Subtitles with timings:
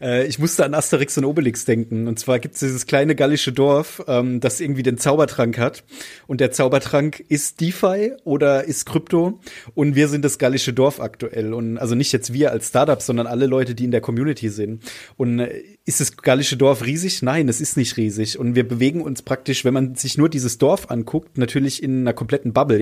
[0.00, 2.08] Äh, ich musste an Asterix und Obelix denken.
[2.08, 5.84] Und zwar gibt es dieses kleine gallische Dorf, ähm, das irgendwie den Zaubertrank hat.
[6.26, 9.40] Und der Zaubertrank ist DeFi oder ist Krypto.
[9.74, 11.52] Und wir sind das gallische Dorf aktuell.
[11.54, 14.82] Und also nicht jetzt wir als Startup, sondern alle Leute, die in der Community sind.
[15.16, 17.22] Und äh, ist das gallische Dorf riesig?
[17.22, 18.38] Nein, es ist nicht riesig.
[18.38, 22.12] Und wir bewegen uns praktisch, wenn man sich nur dieses Dorf anguckt, natürlich in einer
[22.12, 22.80] kompletten Bubble.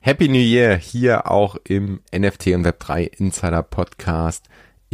[0.00, 4.44] Happy New Year hier auch im NFT und Web3 Insider Podcast.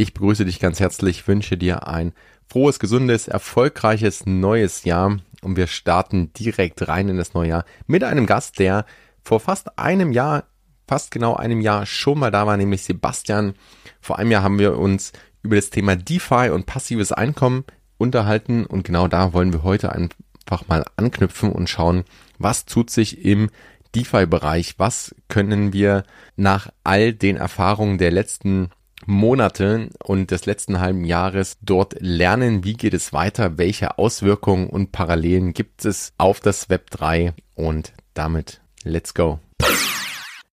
[0.01, 2.14] Ich begrüße dich ganz herzlich, wünsche dir ein
[2.48, 8.02] frohes, gesundes, erfolgreiches neues Jahr und wir starten direkt rein in das neue Jahr mit
[8.02, 8.87] einem Gast, der
[9.23, 10.45] vor fast einem Jahr,
[10.88, 13.52] fast genau einem Jahr schon mal da war, nämlich Sebastian.
[14.01, 15.12] Vor einem Jahr haben wir uns
[15.43, 17.65] über das Thema DeFi und passives Einkommen
[17.98, 22.05] unterhalten und genau da wollen wir heute einfach mal anknüpfen und schauen,
[22.38, 23.51] was tut sich im
[23.95, 24.77] DeFi-Bereich?
[24.79, 26.05] Was können wir
[26.37, 28.71] nach all den Erfahrungen der letzten
[29.06, 32.64] Monate und des letzten halben Jahres dort lernen?
[32.64, 33.59] Wie geht es weiter?
[33.59, 37.34] Welche Auswirkungen und Parallelen gibt es auf das Web 3?
[37.54, 39.40] Und damit, let's go.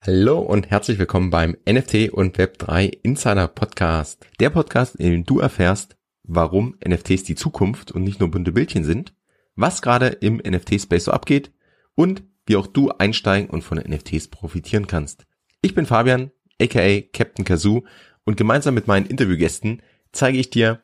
[0.02, 4.26] Hallo und herzlich willkommen beim NFT und Web 3 Insider Podcast.
[4.39, 8.86] Der Podcast, in dem du erfährst, warum NFTs die Zukunft und nicht nur bunte Bildchen
[8.86, 9.14] sind,
[9.56, 11.52] was gerade im NFT-Space so abgeht
[11.95, 15.26] und wie auch du einsteigen und von NFTs profitieren kannst.
[15.61, 17.84] Ich bin Fabian, aka Captain Kazoo
[18.28, 20.81] und gemeinsam mit meinen Interviewgästen zeige ich dir,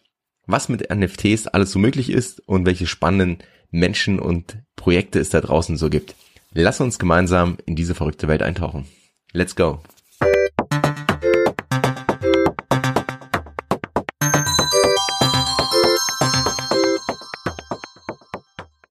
[0.48, 5.42] was mit NFTs alles so möglich ist und welche spannenden Menschen und Projekte es da
[5.42, 6.16] draußen so gibt.
[6.54, 8.88] Lass uns gemeinsam in diese verrückte Welt eintauchen.
[9.34, 9.82] Let's go!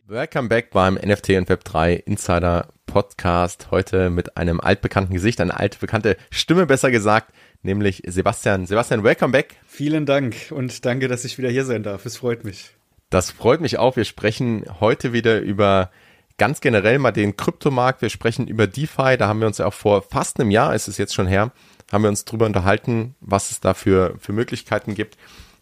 [0.07, 3.71] Welcome back beim NFT und Web3 Insider Podcast.
[3.71, 7.33] Heute mit einem altbekannten Gesicht, eine altbekannte Stimme besser gesagt,
[7.63, 8.67] nämlich Sebastian.
[8.67, 9.57] Sebastian, welcome back.
[9.67, 12.07] Vielen Dank und danke, dass ich wieder hier sein darf.
[12.07, 12.71] Es freut mich.
[13.11, 13.97] Das freut mich auch.
[13.97, 15.91] Wir sprechen heute wieder über
[16.39, 18.03] ganz generell mal den Kryptomarkt.
[18.03, 19.17] Wir sprechen über DeFi.
[19.19, 21.53] Da haben wir uns ja auch vor fast einem Jahr, ist es jetzt schon her,
[21.93, 25.19] haben wir uns drüber unterhalten, was es da für, für Möglichkeiten gibt.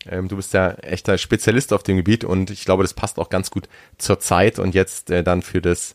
[0.09, 3.29] Ähm, du bist ja echter Spezialist auf dem Gebiet und ich glaube, das passt auch
[3.29, 5.95] ganz gut zur Zeit und jetzt äh, dann für das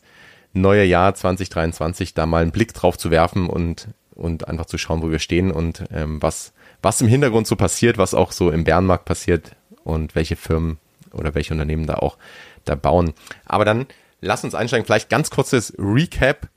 [0.52, 5.02] neue Jahr 2023 da mal einen Blick drauf zu werfen und, und einfach zu schauen,
[5.02, 8.64] wo wir stehen und ähm, was, was im Hintergrund so passiert, was auch so im
[8.64, 9.52] Bärenmarkt passiert
[9.84, 10.78] und welche Firmen
[11.12, 12.18] oder welche Unternehmen da auch
[12.64, 13.14] da bauen.
[13.44, 13.86] Aber dann
[14.20, 14.86] lass uns einsteigen.
[14.86, 16.48] Vielleicht ganz kurzes Recap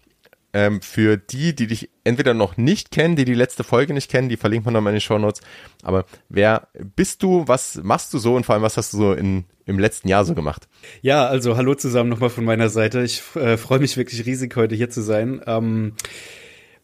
[0.53, 4.29] ähm, für die, die dich entweder noch nicht kennen, die die letzte Folge nicht kennen,
[4.29, 5.41] die verlinkt man nochmal in den Show Notes.
[5.83, 7.47] Aber wer bist du?
[7.47, 8.35] Was machst du so?
[8.35, 10.67] Und vor allem, was hast du so in, im letzten Jahr so gemacht?
[11.01, 13.03] Ja, also hallo zusammen nochmal von meiner Seite.
[13.03, 15.41] Ich äh, freue mich wirklich riesig, heute hier zu sein.
[15.45, 15.93] Ähm,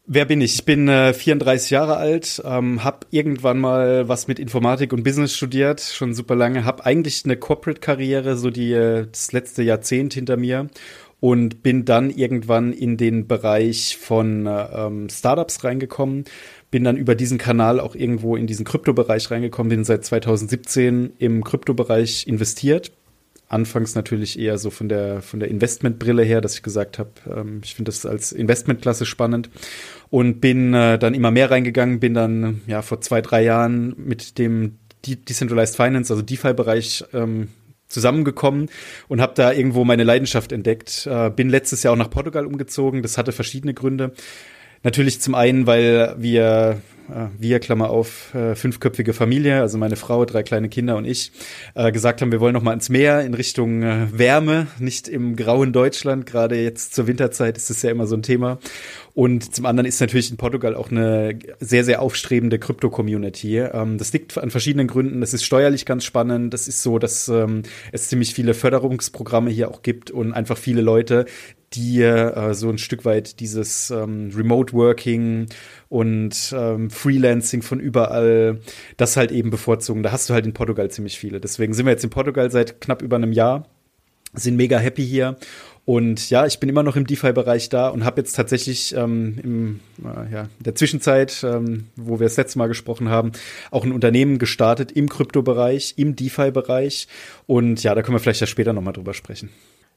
[0.07, 0.53] Wer bin ich?
[0.53, 5.35] Ich bin äh, 34 Jahre alt, ähm, habe irgendwann mal was mit Informatik und Business
[5.35, 10.37] studiert, schon super lange, habe eigentlich eine Corporate-Karriere, so die äh, das letzte Jahrzehnt hinter
[10.37, 10.69] mir
[11.19, 16.25] und bin dann irgendwann in den Bereich von ähm, Startups reingekommen,
[16.69, 21.43] bin dann über diesen Kanal auch irgendwo in diesen Kryptobereich reingekommen, bin seit 2017 im
[21.43, 22.91] Kryptobereich investiert.
[23.47, 27.61] Anfangs natürlich eher so von der von der Investmentbrille her, dass ich gesagt habe, ähm,
[27.63, 29.49] ich finde das als Investmentklasse spannend
[30.09, 34.39] und bin äh, dann immer mehr reingegangen, bin dann ja vor zwei drei Jahren mit
[34.39, 37.49] dem Decentralized Finance, also DeFi-Bereich ähm,
[37.87, 38.69] zusammengekommen
[39.07, 41.07] und habe da irgendwo meine Leidenschaft entdeckt.
[41.07, 43.03] Äh, bin letztes Jahr auch nach Portugal umgezogen.
[43.03, 44.13] Das hatte verschiedene Gründe.
[44.83, 46.81] Natürlich zum einen, weil wir
[47.37, 51.31] wir, Klammer auf, äh, fünfköpfige Familie, also meine Frau, drei kleine Kinder und ich,
[51.73, 55.35] äh, gesagt haben, wir wollen noch mal ins Meer in Richtung äh, Wärme, nicht im
[55.35, 56.25] grauen Deutschland.
[56.25, 58.59] Gerade jetzt zur Winterzeit ist das ja immer so ein Thema.
[59.13, 63.59] Und zum anderen ist natürlich in Portugal auch eine sehr, sehr aufstrebende Krypto-Community.
[63.59, 65.21] Ähm, das liegt an verschiedenen Gründen.
[65.21, 66.53] Das ist steuerlich ganz spannend.
[66.53, 67.63] Das ist so, dass ähm,
[67.93, 71.25] es ziemlich viele Förderungsprogramme hier auch gibt und einfach viele Leute,
[71.75, 75.47] die äh, so ein Stück weit dieses ähm, Remote Working
[75.89, 78.59] und ähm, Freelancing von überall,
[78.97, 80.03] das halt eben bevorzugen.
[80.03, 81.39] Da hast du halt in Portugal ziemlich viele.
[81.39, 83.67] Deswegen sind wir jetzt in Portugal seit knapp über einem Jahr,
[84.33, 85.37] sind mega happy hier.
[85.85, 89.79] Und ja, ich bin immer noch im DeFi-Bereich da und habe jetzt tatsächlich ähm, im,
[90.03, 93.33] äh, ja, der Zwischenzeit, ähm, wo wir das letzte Mal gesprochen haben,
[93.69, 97.07] auch ein Unternehmen gestartet im Kryptobereich, im DeFi-Bereich.
[97.45, 99.51] Und ja, da können wir vielleicht ja später nochmal drüber sprechen.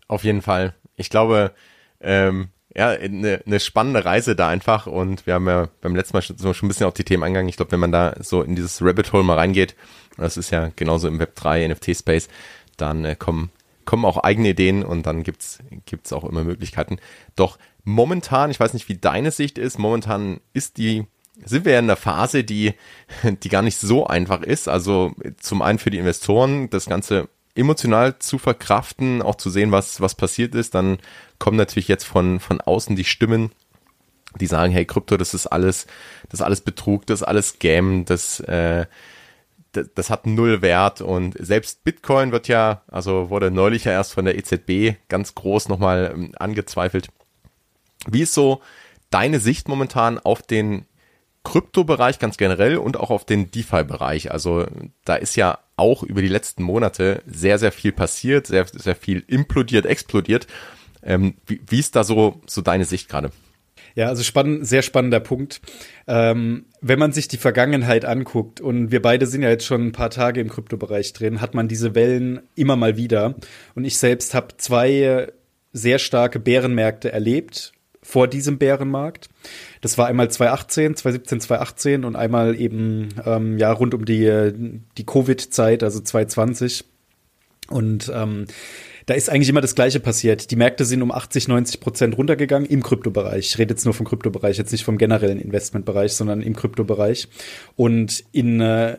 [0.09, 0.75] Auf jeden Fall.
[0.97, 1.53] Ich glaube,
[2.01, 6.23] ähm, ja, eine, eine spannende Reise da einfach und wir haben ja beim letzten Mal
[6.23, 7.49] schon, schon ein bisschen auf die Themen eingegangen.
[7.49, 9.75] Ich glaube, wenn man da so in dieses Rabbit Hole mal reingeht,
[10.17, 12.29] das ist ja genauso im Web 3 NFT Space,
[12.77, 13.51] dann äh, kommen
[13.85, 16.99] kommen auch eigene Ideen und dann gibt's gibt's auch immer Möglichkeiten.
[17.37, 21.07] Doch momentan, ich weiß nicht, wie deine Sicht ist, momentan ist die
[21.45, 22.75] sind wir in einer Phase, die,
[23.43, 24.69] die gar nicht so einfach ist.
[24.69, 27.29] Also zum einen für die Investoren, das Ganze
[27.59, 30.75] emotional zu verkraften, auch zu sehen, was, was passiert ist.
[30.75, 30.99] Dann
[31.39, 33.53] kommen natürlich jetzt von, von außen die Stimmen,
[34.41, 35.87] die sagen, hey, Krypto, das ist alles,
[36.29, 38.87] das ist alles Betrug, das ist alles Scam, das, äh,
[39.73, 44.13] das, das hat null Wert und selbst Bitcoin wird ja, also wurde neulich ja erst
[44.13, 47.09] von der EZB ganz groß nochmal ähm, angezweifelt.
[48.07, 48.61] Wie ist so
[49.11, 50.87] deine Sicht momentan auf den
[51.45, 54.31] Kryptobereich ganz generell und auch auf den DeFi-Bereich?
[54.31, 54.67] Also
[55.05, 59.25] da ist ja auch über die letzten Monate sehr, sehr viel passiert, sehr, sehr viel
[59.27, 60.47] implodiert, explodiert.
[61.03, 63.31] Ähm, wie, wie ist da so, so deine Sicht gerade?
[63.95, 65.61] Ja, also spannend, sehr spannender Punkt.
[66.07, 69.93] Ähm, wenn man sich die Vergangenheit anguckt und wir beide sind ja jetzt schon ein
[69.93, 73.35] paar Tage im Kryptobereich drin, hat man diese Wellen immer mal wieder.
[73.75, 75.33] Und ich selbst habe zwei
[75.73, 77.73] sehr starke Bärenmärkte erlebt
[78.03, 79.29] vor diesem Bärenmarkt.
[79.81, 84.53] Das war einmal 2018, 2017, 2018 und einmal eben ähm, ja rund um die
[84.97, 86.85] die Covid-Zeit, also 2020.
[87.71, 88.47] Und ähm,
[89.09, 90.50] da ist eigentlich immer das Gleiche passiert.
[90.50, 93.47] Die Märkte sind um 80, 90 Prozent runtergegangen im Kryptobereich.
[93.47, 97.29] Ich rede jetzt nur vom Kryptobereich, jetzt nicht vom generellen Investmentbereich, sondern im Kryptobereich.
[97.75, 98.99] Und in äh,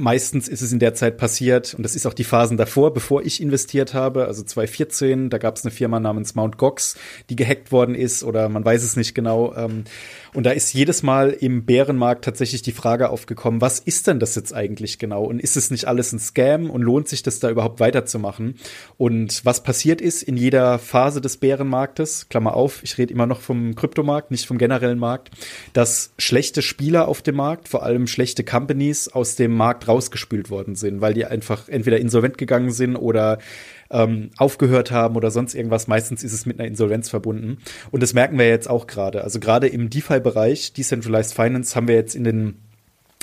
[0.00, 3.22] Meistens ist es in der Zeit passiert, und das ist auch die Phasen davor, bevor
[3.22, 6.96] ich investiert habe, also 2014, da gab es eine Firma namens Mount Gox,
[7.28, 9.54] die gehackt worden ist, oder man weiß es nicht genau.
[9.54, 9.84] Ähm,
[10.32, 14.36] und da ist jedes Mal im Bärenmarkt tatsächlich die Frage aufgekommen, was ist denn das
[14.36, 15.24] jetzt eigentlich genau?
[15.24, 18.54] Und ist es nicht alles ein Scam und lohnt sich das da überhaupt weiterzumachen?
[18.96, 23.42] Und was passiert ist in jeder Phase des Bärenmarktes, Klammer auf, ich rede immer noch
[23.42, 25.30] vom Kryptomarkt, nicht vom generellen Markt,
[25.74, 30.74] dass schlechte Spieler auf dem Markt, vor allem schlechte Companies aus dem Markt rausgespült worden
[30.76, 33.38] sind, weil die einfach entweder insolvent gegangen sind oder
[33.90, 35.88] ähm, aufgehört haben oder sonst irgendwas.
[35.88, 37.58] Meistens ist es mit einer Insolvenz verbunden.
[37.90, 39.24] Und das merken wir jetzt auch gerade.
[39.24, 42.54] Also gerade im DeFi-Bereich, Decentralized Finance, haben wir jetzt in den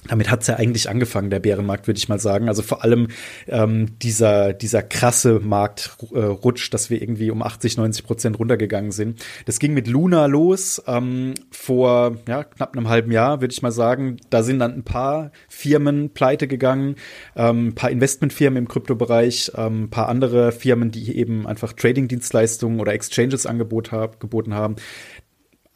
[0.05, 2.47] damit hat's ja eigentlich angefangen, der Bärenmarkt, würde ich mal sagen.
[2.47, 3.07] Also vor allem
[3.47, 9.23] ähm, dieser, dieser krasse Marktrutsch, äh, dass wir irgendwie um 80, 90 Prozent runtergegangen sind.
[9.45, 13.71] Das ging mit Luna los ähm, vor ja, knapp einem halben Jahr, würde ich mal
[13.71, 14.17] sagen.
[14.29, 16.95] Da sind dann ein paar Firmen pleite gegangen,
[17.35, 22.79] ähm, ein paar Investmentfirmen im Kryptobereich, ähm, ein paar andere Firmen, die eben einfach Trading-Dienstleistungen
[22.79, 24.75] oder Exchanges Angebot hab, geboten haben.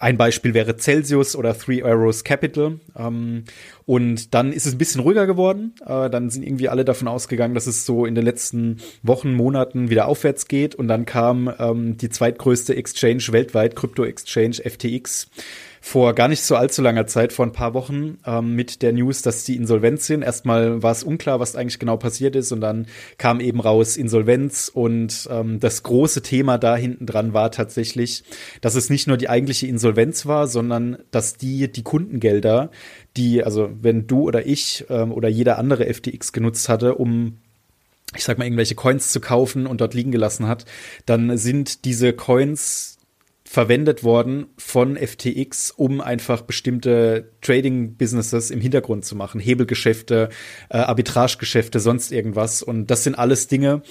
[0.01, 2.80] Ein Beispiel wäre Celsius oder Three Arrows Capital.
[2.98, 3.44] Ähm,
[3.86, 5.75] und dann ist es ein bisschen ruhiger geworden.
[5.86, 9.92] Äh, dann sind irgendwie alle davon ausgegangen, dass es so in den letzten Wochen, Monaten
[9.92, 10.74] wieder aufwärts geht.
[10.74, 15.30] Und dann kam ähm, die zweitgrößte Exchange weltweit, Krypto-Exchange FTX
[15.83, 19.24] vor gar nicht so allzu langer Zeit, vor ein paar Wochen, ähm, mit der News,
[19.24, 20.22] dass die insolvent sind.
[20.22, 22.86] Erstmal war es unklar, was eigentlich genau passiert ist und dann
[23.18, 28.24] kam eben raus Insolvenz und ähm, das große Thema da hinten dran war tatsächlich,
[28.62, 32.69] dass es nicht nur die eigentliche Insolvenz war, sondern dass die die Kundengelder,
[33.18, 37.38] die, also wenn du oder ich ähm, oder jeder andere FTX genutzt hatte, um
[38.16, 40.66] ich sag mal, irgendwelche Coins zu kaufen und dort liegen gelassen hat,
[41.06, 42.90] dann sind diese Coins
[43.51, 49.39] verwendet worden von FTX, um einfach bestimmte Trading-Businesses im Hintergrund zu machen.
[49.39, 50.29] Hebelgeschäfte,
[50.69, 52.61] äh, Arbitragegeschäfte, sonst irgendwas.
[52.63, 53.81] Und das sind alles Dinge,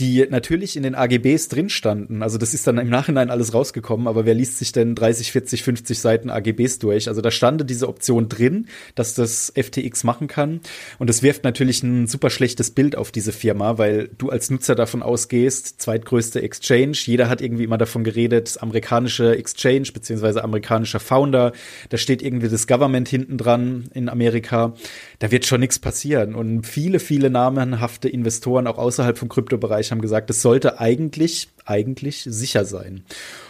[0.00, 2.22] die natürlich in den AGBs drin standen.
[2.22, 5.62] Also das ist dann im Nachhinein alles rausgekommen, aber wer liest sich denn 30, 40,
[5.62, 7.08] 50 Seiten AGBs durch?
[7.08, 10.60] Also da stande diese Option drin, dass das FTX machen kann.
[10.98, 14.74] Und es wirft natürlich ein super schlechtes Bild auf diese Firma, weil du als Nutzer
[14.74, 21.52] davon ausgehst, zweitgrößte Exchange, jeder hat irgendwie immer davon geredet, amerikanische Exchange beziehungsweise amerikanischer Founder,
[21.90, 24.74] da steht irgendwie das Government hinten dran in Amerika.
[25.18, 26.34] Da wird schon nichts passieren.
[26.34, 31.48] Und viele, viele namenhafte Investoren auch außerhalb vom Kryptobereich Bereich haben gesagt, es sollte eigentlich,
[31.64, 33.04] eigentlich sicher sein.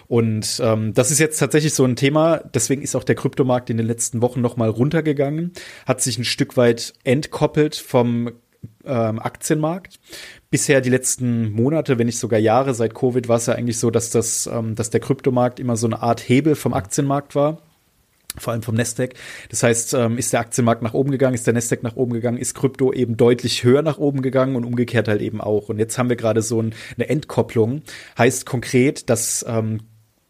[0.06, 2.38] Und ähm, das ist jetzt tatsächlich so ein Thema.
[2.54, 5.52] Deswegen ist auch der Kryptomarkt in den letzten Wochen noch mal runtergegangen,
[5.86, 8.30] hat sich ein Stück weit entkoppelt vom
[8.84, 9.98] ähm, Aktienmarkt.
[10.50, 13.90] Bisher die letzten Monate, wenn nicht sogar Jahre seit Covid, war es ja eigentlich so,
[13.90, 17.62] dass das, ähm, dass der Kryptomarkt immer so eine Art Hebel vom Aktienmarkt war
[18.38, 19.14] vor allem vom Nasdaq.
[19.50, 22.38] Das heißt, ähm, ist der Aktienmarkt nach oben gegangen, ist der Nasdaq nach oben gegangen,
[22.38, 25.68] ist Krypto eben deutlich höher nach oben gegangen und umgekehrt halt eben auch.
[25.68, 27.82] Und jetzt haben wir gerade so ein, eine Entkopplung.
[28.18, 29.80] Heißt konkret, dass ähm,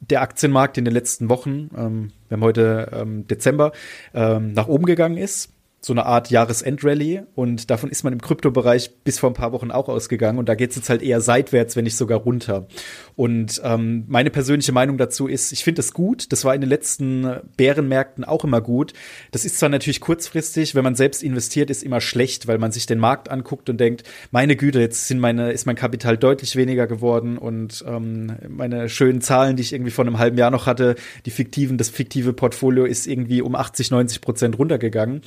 [0.01, 3.73] der Aktienmarkt in den letzten Wochen, ähm, wir haben heute ähm, Dezember,
[4.15, 5.51] ähm, nach oben gegangen ist
[5.85, 9.73] so eine Art Jahresendrallye und davon ist man im Kryptobereich bis vor ein paar Wochen
[9.73, 12.69] auch ausgegangen und da geht es jetzt halt eher seitwärts, wenn nicht sogar runter.
[13.17, 16.33] Und ähm, meine persönliche Meinung dazu ist, ich finde es gut.
[16.33, 18.93] Das war in den letzten Bärenmärkten auch immer gut.
[19.33, 22.87] Das ist zwar natürlich kurzfristig, wenn man selbst investiert, ist immer schlecht, weil man sich
[22.87, 26.87] den Markt anguckt und denkt, meine Güte, jetzt sind meine, ist mein Kapital deutlich weniger
[26.87, 30.95] geworden und ähm, meine schönen Zahlen, die ich irgendwie vor einem halben Jahr noch hatte,
[31.27, 35.23] die fiktiven, das fiktive Portfolio ist irgendwie um 80, 90 Prozent runtergegangen.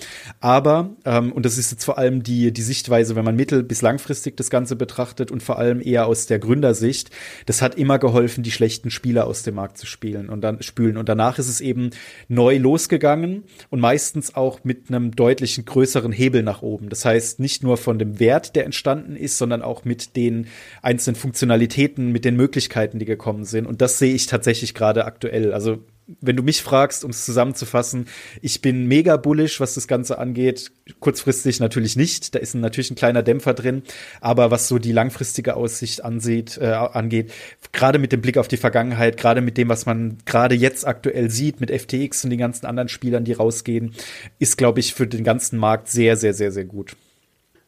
[0.45, 3.81] Aber, ähm, und das ist jetzt vor allem die, die Sichtweise, wenn man mittel- bis
[3.81, 7.09] langfristig das Ganze betrachtet und vor allem eher aus der Gründersicht,
[7.47, 10.97] das hat immer geholfen, die schlechten Spieler aus dem Markt zu spielen und dann spülen.
[10.97, 11.89] Und danach ist es eben
[12.27, 16.89] neu losgegangen und meistens auch mit einem deutlichen größeren Hebel nach oben.
[16.89, 20.45] Das heißt, nicht nur von dem Wert, der entstanden ist, sondern auch mit den
[20.83, 23.65] einzelnen Funktionalitäten, mit den Möglichkeiten, die gekommen sind.
[23.65, 25.53] Und das sehe ich tatsächlich gerade aktuell.
[25.53, 25.79] Also
[26.21, 28.07] wenn du mich fragst, um es zusammenzufassen,
[28.41, 30.71] ich bin mega bullish, was das Ganze angeht.
[30.99, 33.83] Kurzfristig natürlich nicht, da ist natürlich ein kleiner Dämpfer drin,
[34.21, 37.31] aber was so die langfristige Aussicht ansieht, äh, angeht,
[37.71, 41.31] gerade mit dem Blick auf die Vergangenheit, gerade mit dem, was man gerade jetzt aktuell
[41.31, 43.95] sieht, mit FTX und den ganzen anderen Spielern, die rausgehen,
[44.37, 46.95] ist, glaube ich, für den ganzen Markt sehr, sehr, sehr, sehr gut.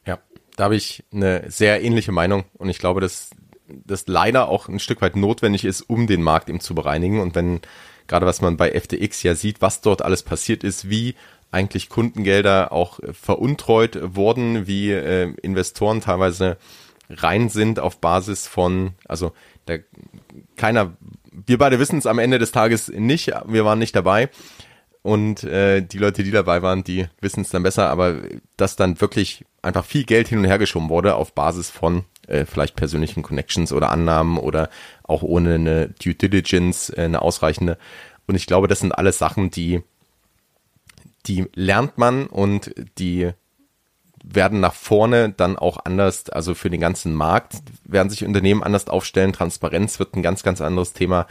[0.05, 0.19] Ja,
[0.55, 3.31] da habe ich eine sehr ähnliche Meinung und ich glaube, dass
[3.67, 7.35] das leider auch ein Stück weit notwendig ist, um den Markt eben zu bereinigen und
[7.35, 7.61] wenn
[8.07, 11.15] gerade was man bei FTX ja sieht, was dort alles passiert ist, wie
[11.51, 16.57] eigentlich Kundengelder auch veruntreut wurden, wie äh, Investoren teilweise
[17.09, 19.31] rein sind auf Basis von, also
[19.67, 19.81] der,
[20.57, 20.97] keiner,
[21.31, 24.29] wir beide wissen es am Ende des Tages nicht, wir waren nicht dabei
[25.07, 28.17] und äh, die Leute, die dabei waren, die wissen es dann besser, aber
[28.57, 32.43] dass dann wirklich einfach viel Geld hin und her geschoben wurde auf Basis von äh,
[32.43, 34.69] vielleicht persönlichen Connections oder Annahmen oder
[35.03, 37.77] auch ohne eine Due Diligence, äh, eine ausreichende.
[38.27, 39.81] Und ich glaube, das sind alles Sachen, die,
[41.25, 43.31] die lernt man und die
[44.21, 47.53] werden nach vorne dann auch anders, also für den ganzen Markt
[47.85, 49.31] werden sich Unternehmen anders aufstellen.
[49.31, 51.27] Transparenz wird ein ganz, ganz anderes Thema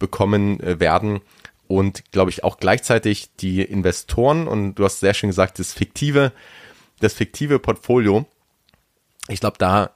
[0.00, 1.20] bekommen äh, werden.
[1.68, 6.32] Und glaube ich auch gleichzeitig die Investoren und du hast sehr schön gesagt, das fiktive,
[7.00, 8.26] das fiktive Portfolio.
[9.28, 9.90] Ich glaube, da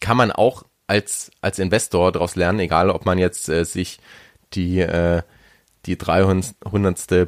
[0.00, 4.00] kann man auch als, als Investor daraus lernen, egal ob man jetzt äh, sich
[4.54, 5.22] die, äh,
[5.86, 6.54] die 300.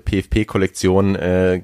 [0.04, 1.62] PFP-Kollektion äh,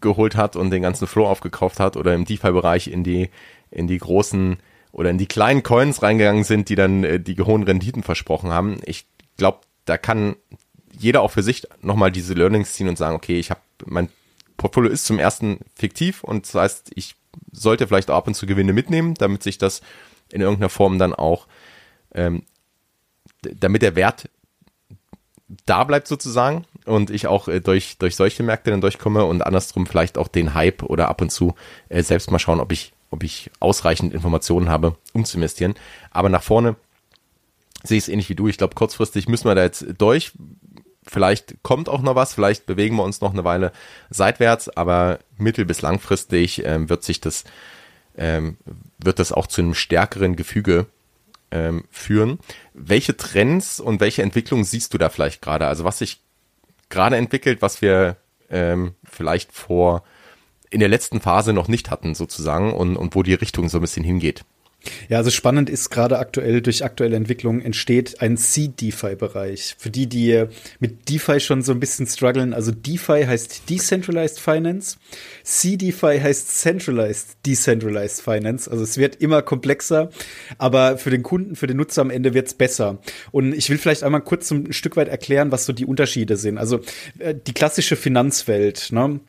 [0.00, 3.30] geholt hat und den ganzen Flow aufgekauft hat oder im DeFi-Bereich in die,
[3.70, 4.58] in die großen
[4.92, 8.80] oder in die kleinen Coins reingegangen sind, die dann äh, die hohen Renditen versprochen haben.
[8.84, 9.06] Ich
[9.36, 10.36] glaube, da kann
[10.98, 14.08] jeder auch für sich nochmal diese Learnings ziehen und sagen, okay, ich habe mein
[14.56, 17.14] Portfolio ist zum ersten fiktiv und das heißt, ich
[17.52, 19.80] sollte vielleicht auch ab und zu Gewinne mitnehmen, damit sich das
[20.30, 21.46] in irgendeiner Form dann auch,
[22.12, 22.42] ähm,
[23.42, 24.28] damit der Wert
[25.64, 29.86] da bleibt sozusagen und ich auch äh, durch, durch solche Märkte dann durchkomme und andersrum
[29.86, 31.54] vielleicht auch den Hype oder ab und zu
[31.88, 35.74] äh, selbst mal schauen, ob ich, ob ich ausreichend Informationen habe, um zu investieren.
[36.10, 36.76] Aber nach vorne
[37.82, 38.48] sehe ich es ähnlich wie du.
[38.48, 40.32] Ich glaube, kurzfristig müssen wir da jetzt durch.
[41.10, 43.72] Vielleicht kommt auch noch was, vielleicht bewegen wir uns noch eine Weile
[44.10, 47.44] seitwärts, aber mittel- bis langfristig ähm, wird sich das
[48.16, 48.58] ähm,
[48.98, 50.86] wird das auch zu einem stärkeren Gefüge
[51.50, 52.40] ähm, führen.
[52.74, 55.66] Welche Trends und welche Entwicklungen siehst du da vielleicht gerade?
[55.66, 56.20] Also was sich
[56.88, 58.16] gerade entwickelt, was wir
[58.50, 60.02] ähm, vielleicht vor
[60.70, 63.82] in der letzten Phase noch nicht hatten sozusagen und, und wo die Richtung so ein
[63.82, 64.44] bisschen hingeht.
[65.08, 69.76] Ja, also spannend ist gerade aktuell durch aktuelle Entwicklungen entsteht ein Seed-DeFi-Bereich.
[69.78, 70.44] Für die, die
[70.80, 74.98] mit DeFi schon so ein bisschen strugglen, also DeFi heißt Decentralized Finance,
[75.44, 78.70] C-DeFi heißt Centralized Decentralized Finance.
[78.70, 80.10] Also es wird immer komplexer,
[80.58, 82.98] aber für den Kunden, für den Nutzer am Ende wird's besser.
[83.30, 86.58] Und ich will vielleicht einmal kurz ein Stück weit erklären, was so die Unterschiede sind.
[86.58, 86.80] Also
[87.18, 89.20] äh, die klassische Finanzwelt, ne?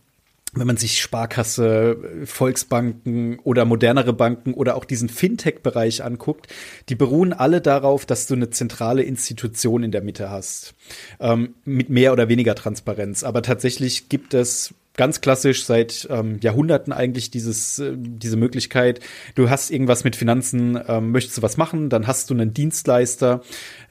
[0.53, 6.47] Wenn man sich Sparkasse, Volksbanken oder modernere Banken oder auch diesen Fintech-Bereich anguckt,
[6.89, 10.73] die beruhen alle darauf, dass du eine zentrale Institution in der Mitte hast.
[11.19, 13.23] Ähm, mit mehr oder weniger Transparenz.
[13.23, 18.99] Aber tatsächlich gibt es ganz klassisch seit ähm, Jahrhunderten eigentlich dieses, äh, diese Möglichkeit.
[19.33, 23.41] Du hast irgendwas mit Finanzen, ähm, möchtest du was machen, dann hast du einen Dienstleister,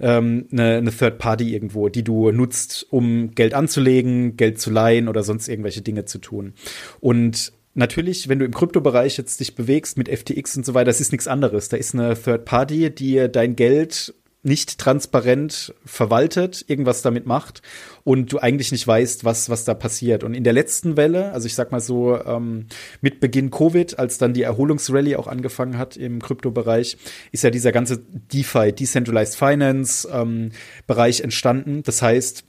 [0.00, 5.08] ähm, eine, eine Third Party irgendwo, die du nutzt, um Geld anzulegen, Geld zu leihen
[5.08, 6.52] oder sonst irgendwelche Dinge zu tun.
[7.00, 11.00] Und Natürlich, wenn du im Kryptobereich jetzt dich bewegst mit FTX und so weiter, das
[11.00, 11.68] ist nichts anderes.
[11.68, 17.60] Da ist eine Third Party, die dein Geld nicht transparent verwaltet, irgendwas damit macht
[18.04, 20.22] und du eigentlich nicht weißt, was, was da passiert.
[20.22, 22.66] Und in der letzten Welle, also ich sag mal so, ähm,
[23.00, 26.96] mit Beginn Covid, als dann die Erholungsrallye auch angefangen hat im Kryptobereich,
[27.32, 30.50] ist ja dieser ganze DeFi, Decentralized Finance ähm,
[30.86, 31.82] Bereich entstanden.
[31.82, 32.44] Das heißt,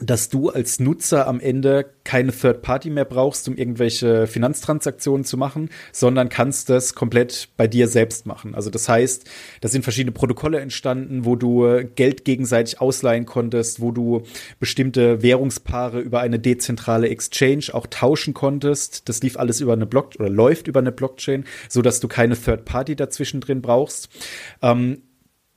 [0.00, 5.36] dass du als Nutzer am Ende keine Third Party mehr brauchst, um irgendwelche Finanztransaktionen zu
[5.36, 8.54] machen, sondern kannst das komplett bei dir selbst machen.
[8.54, 9.28] Also das heißt,
[9.60, 14.22] da sind verschiedene Protokolle entstanden, wo du Geld gegenseitig ausleihen konntest, wo du
[14.58, 19.08] bestimmte Währungspaare über eine dezentrale Exchange auch tauschen konntest.
[19.08, 22.36] Das lief alles über eine Block oder läuft über eine Blockchain, so dass du keine
[22.36, 24.08] Third Party dazwischen drin brauchst.
[24.62, 25.02] Ähm,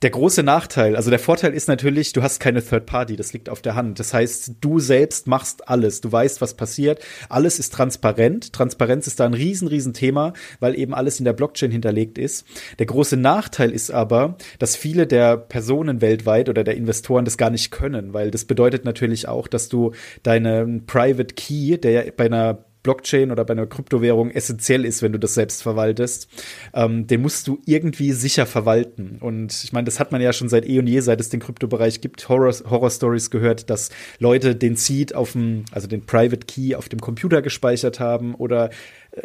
[0.02, 3.48] der große Nachteil, also der Vorteil ist natürlich, du hast keine Third Party, das liegt
[3.48, 4.00] auf der Hand.
[4.00, 8.52] Das heißt, du selbst machst alles, du weißt, was passiert, alles ist transparent.
[8.52, 12.44] Transparenz ist da ein riesen, riesen Thema, weil eben alles in der Blockchain hinterlegt ist.
[12.80, 17.50] Der große Nachteil ist aber, dass viele der Personen weltweit oder der Investoren das gar
[17.50, 19.92] nicht können, weil das bedeutet natürlich auch, dass du
[20.24, 25.12] deinen Private Key, der ja bei einer Blockchain oder bei einer Kryptowährung essentiell ist, wenn
[25.12, 26.28] du das selbst verwaltest,
[26.74, 29.18] ähm, den musst du irgendwie sicher verwalten.
[29.20, 31.40] Und ich meine, das hat man ja schon seit eh und je, seit es den
[31.40, 32.90] Kryptobereich gibt, Horror, Horror
[33.30, 38.00] gehört, dass Leute den Seed auf dem, also den Private Key auf dem Computer gespeichert
[38.00, 38.70] haben oder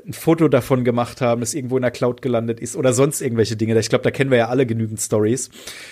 [0.05, 3.55] ein Foto davon gemacht haben, das irgendwo in der Cloud gelandet ist oder sonst irgendwelche
[3.55, 3.79] Dinge.
[3.79, 5.49] Ich glaube, da kennen wir ja alle genügend Stories.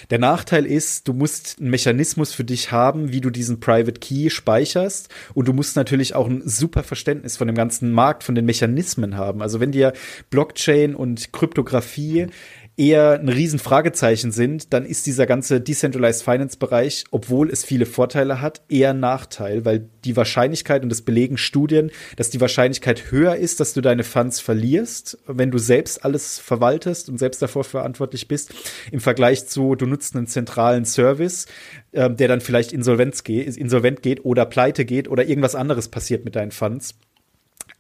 [0.10, 4.30] Der Nachteil ist, du musst einen Mechanismus für dich haben, wie du diesen Private Key
[4.30, 8.46] speicherst und du musst natürlich auch ein super Verständnis von dem ganzen Markt, von den
[8.46, 9.42] Mechanismen haben.
[9.42, 9.94] Also wenn dir
[10.30, 12.28] Blockchain und Kryptographie
[12.78, 18.42] eher ein Riesenfragezeichen sind, dann ist dieser ganze Decentralized Finance Bereich, obwohl es viele Vorteile
[18.42, 23.38] hat, eher ein Nachteil, weil die Wahrscheinlichkeit, und das belegen Studien, dass die Wahrscheinlichkeit höher
[23.38, 28.28] ist, dass du deine Funds verlierst, wenn du selbst alles verwaltest und selbst davor verantwortlich
[28.28, 28.54] bist,
[28.92, 31.46] im Vergleich zu, du nutzt einen zentralen Service,
[31.94, 36.52] äh, der dann vielleicht insolvent geht oder pleite geht oder irgendwas anderes passiert mit deinen
[36.52, 36.96] Funds.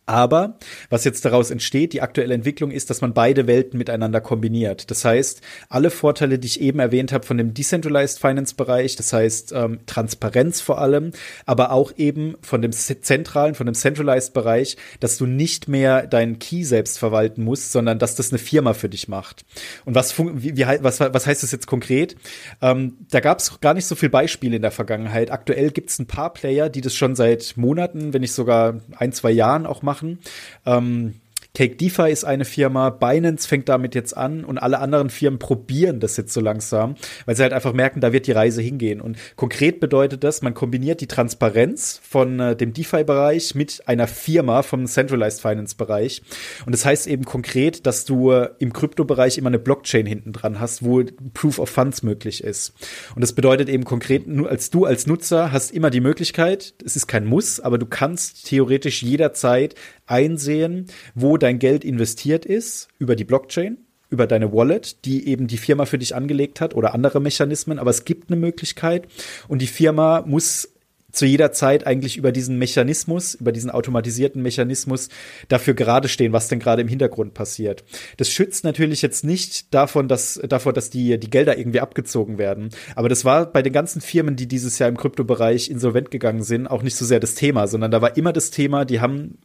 [0.05, 0.57] Aber
[0.89, 4.91] was jetzt daraus entsteht, die aktuelle Entwicklung ist, dass man beide Welten miteinander kombiniert.
[4.91, 9.11] Das heißt, alle Vorteile, die ich eben erwähnt habe von dem Decentralized Finance Bereich, das
[9.13, 11.11] heißt ähm, Transparenz vor allem,
[11.45, 16.37] aber auch eben von dem zentralen, von dem Centralized Bereich, dass du nicht mehr deinen
[16.37, 19.43] Key selbst verwalten musst, sondern dass das eine Firma für dich macht.
[19.85, 22.15] Und was, wie, wie, was, was heißt das jetzt konkret?
[22.61, 25.31] Ähm, da gab es gar nicht so viel Beispiele in der Vergangenheit.
[25.31, 29.11] Aktuell gibt es ein paar Player, die das schon seit Monaten, wenn nicht sogar ein,
[29.11, 30.19] zwei Jahren auch machen machen.
[30.65, 31.15] Ähm,
[31.55, 35.99] Cake DeFi ist eine Firma, Binance fängt damit jetzt an und alle anderen Firmen probieren
[35.99, 36.95] das jetzt so langsam,
[37.25, 38.99] weil sie halt einfach merken, da wird die Reise hingehen.
[38.99, 44.61] Und konkret bedeutet das, man kombiniert die Transparenz von äh, dem DeFi-Bereich mit einer Firma
[44.63, 46.21] vom Centralized Finance-Bereich.
[46.65, 50.59] Und das heißt eben konkret, dass du äh, im Kryptobereich immer eine Blockchain hinten dran
[50.59, 52.73] hast, wo Proof of Funds möglich ist.
[53.15, 56.97] Und das bedeutet eben konkret, nur als du als Nutzer hast immer die Möglichkeit, es
[56.97, 59.75] ist kein Muss, aber du kannst theoretisch jederzeit
[60.07, 63.77] einsehen, wo dein Geld investiert ist über die Blockchain,
[64.09, 67.89] über deine Wallet, die eben die Firma für dich angelegt hat oder andere Mechanismen, aber
[67.89, 69.07] es gibt eine Möglichkeit
[69.47, 70.69] und die Firma muss
[71.15, 75.09] zu jeder Zeit eigentlich über diesen Mechanismus, über diesen automatisierten Mechanismus
[75.47, 77.83] dafür gerade stehen, was denn gerade im Hintergrund passiert.
[78.17, 82.69] Das schützt natürlich jetzt nicht davon, dass, davor, dass die, die Gelder irgendwie abgezogen werden.
[82.95, 86.67] Aber das war bei den ganzen Firmen, die dieses Jahr im Kryptobereich insolvent gegangen sind,
[86.67, 89.37] auch nicht so sehr das Thema, sondern da war immer das Thema, die haben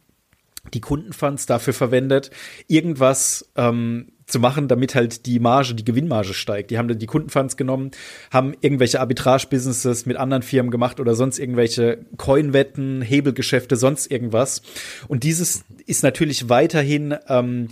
[0.73, 2.31] die Kundenfunds dafür verwendet,
[2.67, 6.71] irgendwas ähm, zu machen, damit halt die Marge, die Gewinnmarge steigt.
[6.71, 7.91] Die haben dann die Kundenfunds genommen,
[8.31, 14.61] haben irgendwelche Arbitrage-Businesses mit anderen Firmen gemacht oder sonst irgendwelche Coinwetten, Hebelgeschäfte, sonst irgendwas.
[15.07, 17.69] Und dieses ist natürlich weiterhin ähm,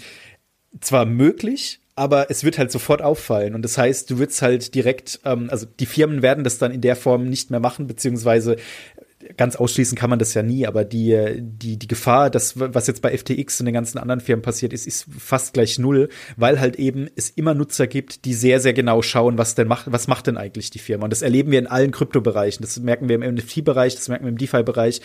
[0.81, 3.55] zwar möglich, aber es wird halt sofort auffallen.
[3.55, 6.81] Und das heißt, du wirst halt direkt, ähm, also die Firmen werden das dann in
[6.81, 8.57] der Form nicht mehr machen, beziehungsweise
[9.35, 13.01] ganz ausschließen kann man das ja nie, aber die, die, die Gefahr, das, was jetzt
[13.01, 16.77] bei FTX und den ganzen anderen Firmen passiert ist, ist fast gleich null, weil halt
[16.77, 20.27] eben es immer Nutzer gibt, die sehr, sehr genau schauen, was denn macht, was macht
[20.27, 21.03] denn eigentlich die Firma.
[21.05, 22.63] Und das erleben wir in allen Kryptobereichen.
[22.63, 25.01] Das merken wir im NFT-Bereich, das merken wir im DeFi-Bereich.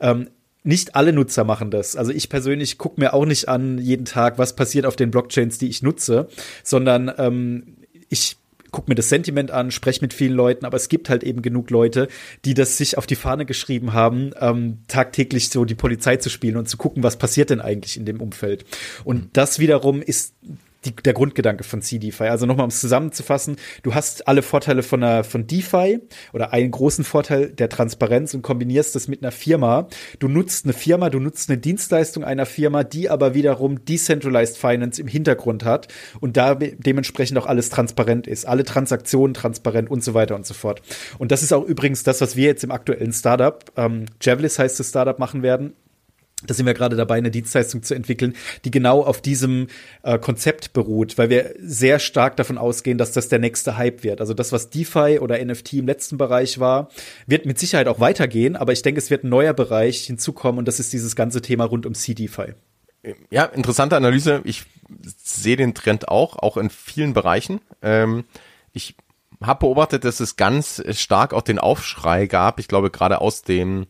[0.00, 0.28] Ähm,
[0.62, 1.96] nicht alle Nutzer machen das.
[1.96, 5.58] Also ich persönlich gucke mir auch nicht an jeden Tag, was passiert auf den Blockchains,
[5.58, 6.28] die ich nutze,
[6.62, 7.76] sondern ähm,
[8.08, 8.36] ich
[8.76, 11.70] guck mir das Sentiment an, spreche mit vielen Leuten, aber es gibt halt eben genug
[11.70, 12.08] Leute,
[12.44, 16.58] die das sich auf die Fahne geschrieben haben, ähm, tagtäglich so die Polizei zu spielen
[16.58, 18.66] und zu gucken, was passiert denn eigentlich in dem Umfeld.
[19.02, 20.34] Und das wiederum ist
[20.86, 22.24] die, der Grundgedanke von CDeFi.
[22.24, 26.00] Also nochmal, um es zusammenzufassen, du hast alle Vorteile von, einer, von DeFi
[26.32, 29.88] oder einen großen Vorteil der Transparenz und kombinierst das mit einer Firma.
[30.18, 35.00] Du nutzt eine Firma, du nutzt eine Dienstleistung einer Firma, die aber wiederum Decentralized Finance
[35.00, 35.88] im Hintergrund hat
[36.20, 40.54] und da dementsprechend auch alles transparent ist, alle Transaktionen transparent und so weiter und so
[40.54, 40.82] fort.
[41.18, 44.78] Und das ist auch übrigens das, was wir jetzt im aktuellen Startup, ähm, Javelis heißt
[44.80, 45.74] das Startup, machen werden
[46.46, 49.68] da sind wir gerade dabei, eine Dienstleistung zu entwickeln, die genau auf diesem
[50.02, 54.20] äh, Konzept beruht, weil wir sehr stark davon ausgehen, dass das der nächste Hype wird.
[54.20, 56.90] Also das, was DeFi oder NFT im letzten Bereich war,
[57.26, 60.68] wird mit Sicherheit auch weitergehen, aber ich denke, es wird ein neuer Bereich hinzukommen und
[60.68, 62.54] das ist dieses ganze Thema rund um CDFI.
[63.30, 64.40] Ja, interessante Analyse.
[64.44, 64.64] Ich
[65.04, 67.60] sehe den Trend auch, auch in vielen Bereichen.
[67.82, 68.24] Ähm,
[68.72, 68.96] ich
[69.42, 72.58] habe beobachtet, dass es ganz stark auch den Aufschrei gab.
[72.58, 73.86] Ich glaube, gerade aus dem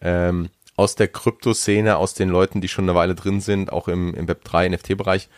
[0.00, 4.14] ähm, aus der Kryptoszene, aus den Leuten, die schon eine Weile drin sind, auch im,
[4.14, 5.28] im Web3, NFT-Bereich,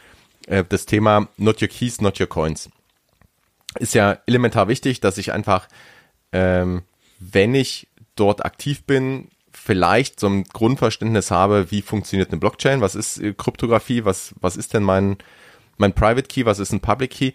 [0.46, 2.68] äh, das Thema Not Your Keys, Not Your Coins.
[3.78, 5.66] Ist ja elementar wichtig, dass ich einfach,
[6.32, 6.82] ähm,
[7.18, 12.94] wenn ich dort aktiv bin, vielleicht so ein Grundverständnis habe, wie funktioniert eine Blockchain, was
[12.94, 15.16] ist äh, Kryptographie, was, was ist denn mein,
[15.78, 17.32] mein Private Key, was ist ein Public Key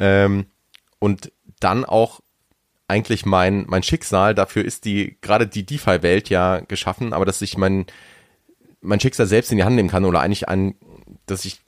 [0.00, 0.46] ähm,
[0.98, 1.30] und
[1.60, 2.20] dann auch
[2.88, 7.58] eigentlich mein, mein Schicksal, dafür ist die, gerade die DeFi-Welt ja geschaffen, aber dass ich
[7.58, 7.86] mein,
[8.80, 10.76] mein Schicksal selbst in die Hand nehmen kann oder eigentlich ein,
[11.26, 11.60] dass ich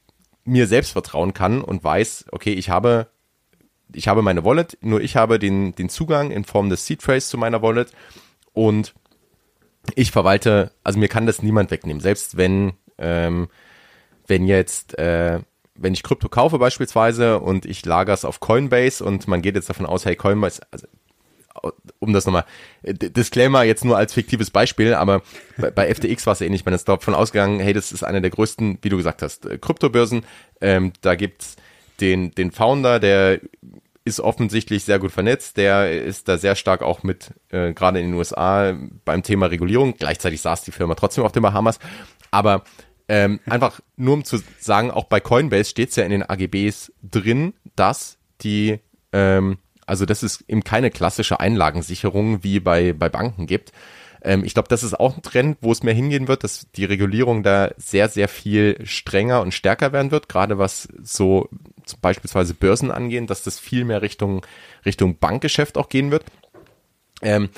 [0.45, 3.09] mir selbst vertrauen kann und weiß, okay, ich habe,
[3.93, 7.29] ich habe meine Wallet, nur ich habe den, den Zugang in Form des Seed Phrase
[7.29, 7.93] zu meiner Wallet
[8.53, 8.95] und
[9.95, 13.49] ich verwalte, also mir kann das niemand wegnehmen, selbst wenn, ähm,
[14.27, 15.41] wenn jetzt, äh,
[15.75, 19.69] wenn ich Krypto kaufe beispielsweise und ich lagere es auf Coinbase und man geht jetzt
[19.69, 20.87] davon aus, hey, Coinbase, also
[21.99, 22.45] um das nochmal,
[22.83, 25.23] äh, Disclaimer jetzt nur als fiktives Beispiel, aber
[25.57, 28.31] bei, bei FTX war es ähnlich, man ist davon ausgegangen, hey, das ist eine der
[28.31, 30.25] größten, wie du gesagt hast, äh, Kryptobörsen,
[30.61, 31.57] ähm, da gibt's
[32.01, 33.41] den, den Founder, der
[34.05, 38.07] ist offensichtlich sehr gut vernetzt, der ist da sehr stark auch mit, äh, gerade in
[38.07, 41.79] den USA, beim Thema Regulierung, gleichzeitig saß die Firma trotzdem auf den Bahamas,
[42.31, 42.65] aber
[43.09, 46.93] ähm, einfach nur um zu sagen, auch bei Coinbase steht es ja in den AGBs
[47.03, 48.81] drin, dass die
[49.13, 53.73] ähm, also dass es eben keine klassische Einlagensicherung wie bei, bei Banken gibt.
[54.23, 56.85] Ähm, ich glaube, das ist auch ein Trend, wo es mehr hingehen wird, dass die
[56.85, 61.49] Regulierung da sehr, sehr viel strenger und stärker werden wird, gerade was so
[62.01, 64.45] beispielsweise Börsen angehen, dass das viel mehr Richtung,
[64.85, 66.25] Richtung Bankgeschäft auch gehen wird.
[67.23, 67.49] Ähm,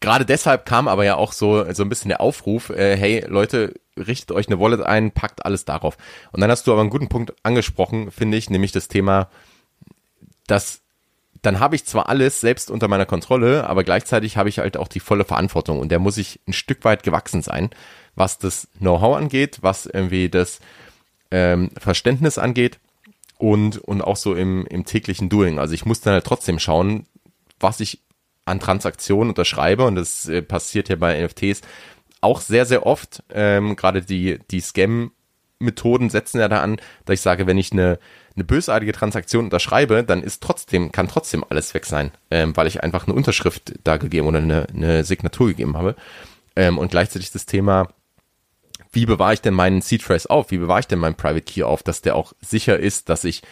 [0.00, 3.74] gerade deshalb kam aber ja auch so, so ein bisschen der Aufruf, äh, hey Leute,
[3.96, 5.96] richtet euch eine Wallet ein, packt alles darauf.
[6.32, 9.28] Und dann hast du aber einen guten Punkt angesprochen, finde ich, nämlich das Thema,
[10.46, 10.81] dass
[11.42, 14.88] dann habe ich zwar alles selbst unter meiner Kontrolle, aber gleichzeitig habe ich halt auch
[14.88, 17.70] die volle Verantwortung und der muss ich ein Stück weit gewachsen sein,
[18.14, 20.60] was das Know-how angeht, was irgendwie das
[21.32, 22.78] ähm, Verständnis angeht
[23.38, 25.58] und, und auch so im, im täglichen Doing.
[25.58, 27.06] Also ich muss dann halt trotzdem schauen,
[27.58, 28.00] was ich
[28.44, 31.62] an Transaktionen unterschreibe und das äh, passiert ja bei NFTs
[32.20, 33.22] auch sehr, sehr oft.
[33.32, 34.60] Ähm, Gerade die, die
[35.62, 37.98] Scam-Methoden setzen ja da an, dass ich sage, wenn ich eine
[38.34, 42.82] eine bösartige Transaktion unterschreibe, dann ist trotzdem, kann trotzdem alles weg sein, ähm, weil ich
[42.82, 45.96] einfach eine Unterschrift da gegeben oder eine, eine Signatur gegeben habe.
[46.56, 47.88] Ähm, und gleichzeitig das Thema,
[48.90, 50.50] wie bewahre ich denn meinen Seed Phrase auf?
[50.50, 53.42] Wie bewahre ich denn meinen Private Key auf, dass der auch sicher ist, dass ich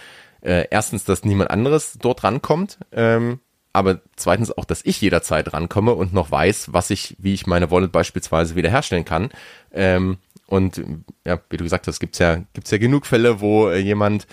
[0.43, 3.41] äh, erstens, dass niemand anderes dort rankommt, ähm,
[3.73, 7.71] aber zweitens auch, dass ich jederzeit rankomme und noch weiß, was ich, wie ich meine
[7.71, 9.31] Wallet beispielsweise wiederherstellen kann.
[9.73, 10.19] Ähm,
[10.51, 10.83] und
[11.25, 14.27] ja, wie du gesagt hast, gibt's ja, gibt's ja genug Fälle, wo äh, jemand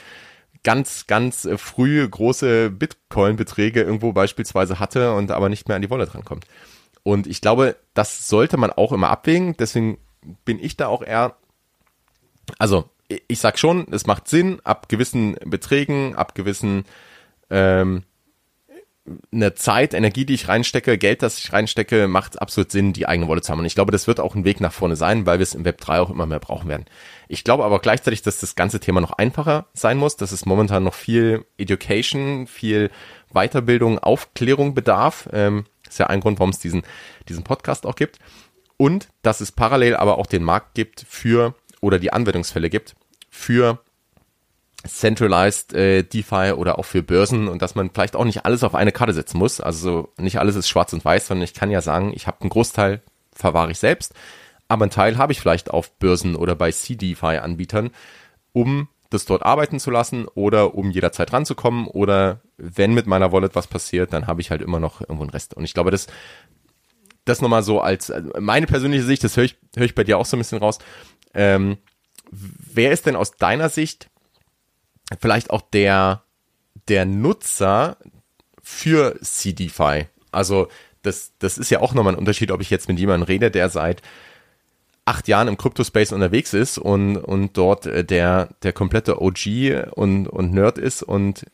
[0.64, 5.92] ganz, ganz äh, früh große Bitcoin-Beträge irgendwo beispielsweise hatte und aber nicht mehr an die
[5.92, 6.46] Wallet rankommt.
[7.04, 9.56] Und ich glaube, das sollte man auch immer abwägen.
[9.58, 10.00] Deswegen
[10.44, 11.36] bin ich da auch eher,
[12.58, 12.90] also
[13.28, 16.86] ich sag schon, es macht Sinn, ab gewissen Beträgen, ab gewissen
[17.52, 18.04] ähm,
[19.32, 23.30] eine Zeit, Energie, die ich reinstecke, Geld, das ich reinstecke, macht absolut Sinn, die eigene
[23.30, 23.60] Wallet zu haben.
[23.60, 25.66] Und ich glaube, das wird auch ein Weg nach vorne sein, weil wir es im
[25.66, 26.86] Web 3 auch immer mehr brauchen werden.
[27.28, 30.84] Ich glaube aber gleichzeitig, dass das ganze Thema noch einfacher sein muss, dass es momentan
[30.84, 32.90] noch viel Education, viel
[33.32, 35.30] Weiterbildung, Aufklärung bedarf.
[35.32, 36.84] Ähm, ist ja ein Grund, warum es diesen,
[37.30, 38.20] diesen Podcast auch gibt.
[38.78, 42.96] Und dass es parallel aber auch den Markt gibt für oder die Anwendungsfälle gibt
[43.30, 43.80] für
[44.88, 48.76] Centralized äh, DeFi oder auch für Börsen und dass man vielleicht auch nicht alles auf
[48.76, 49.62] eine Karte setzen muss.
[49.62, 52.50] Also nicht alles ist schwarz und weiß, sondern ich kann ja sagen, ich habe einen
[52.50, 53.02] Großteil
[53.34, 54.14] verwahre ich selbst,
[54.68, 57.92] aber einen Teil habe ich vielleicht auf Börsen oder bei C-DeFi-Anbietern,
[58.54, 63.56] um das dort arbeiten zu lassen oder um jederzeit ranzukommen oder wenn mit meiner Wallet
[63.56, 65.54] was passiert, dann habe ich halt immer noch irgendwo einen Rest.
[65.54, 66.08] Und ich glaube, das,
[67.24, 70.18] das nochmal so als also meine persönliche Sicht, das höre ich, höre ich bei dir
[70.18, 70.80] auch so ein bisschen raus.
[71.34, 71.78] Ähm,
[72.32, 74.10] wer ist denn aus deiner Sicht
[75.20, 76.24] vielleicht auch der,
[76.88, 77.98] der Nutzer
[78.62, 80.08] für CDFI.
[80.32, 80.68] Also
[81.02, 83.70] das, das ist ja auch nochmal ein Unterschied, ob ich jetzt mit jemandem rede, der
[83.70, 84.02] seit
[85.06, 90.28] acht Jahren im Crypto-Space unterwegs ist und, und dort äh, der, der komplette OG und,
[90.28, 91.46] und Nerd ist und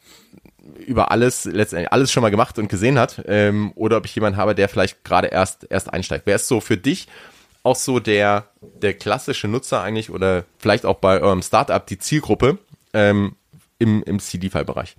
[0.87, 4.37] über alles, letztendlich alles schon mal gemacht und gesehen hat, ähm, oder ob ich jemanden
[4.37, 6.25] habe, der vielleicht gerade erst, erst einsteigt.
[6.25, 7.07] Wer ist so für dich
[7.63, 8.45] auch so der,
[8.81, 12.57] der klassische Nutzer eigentlich oder vielleicht auch bei eurem Startup die Zielgruppe
[12.93, 13.35] ähm,
[13.79, 14.95] im, im CD-File-Bereich?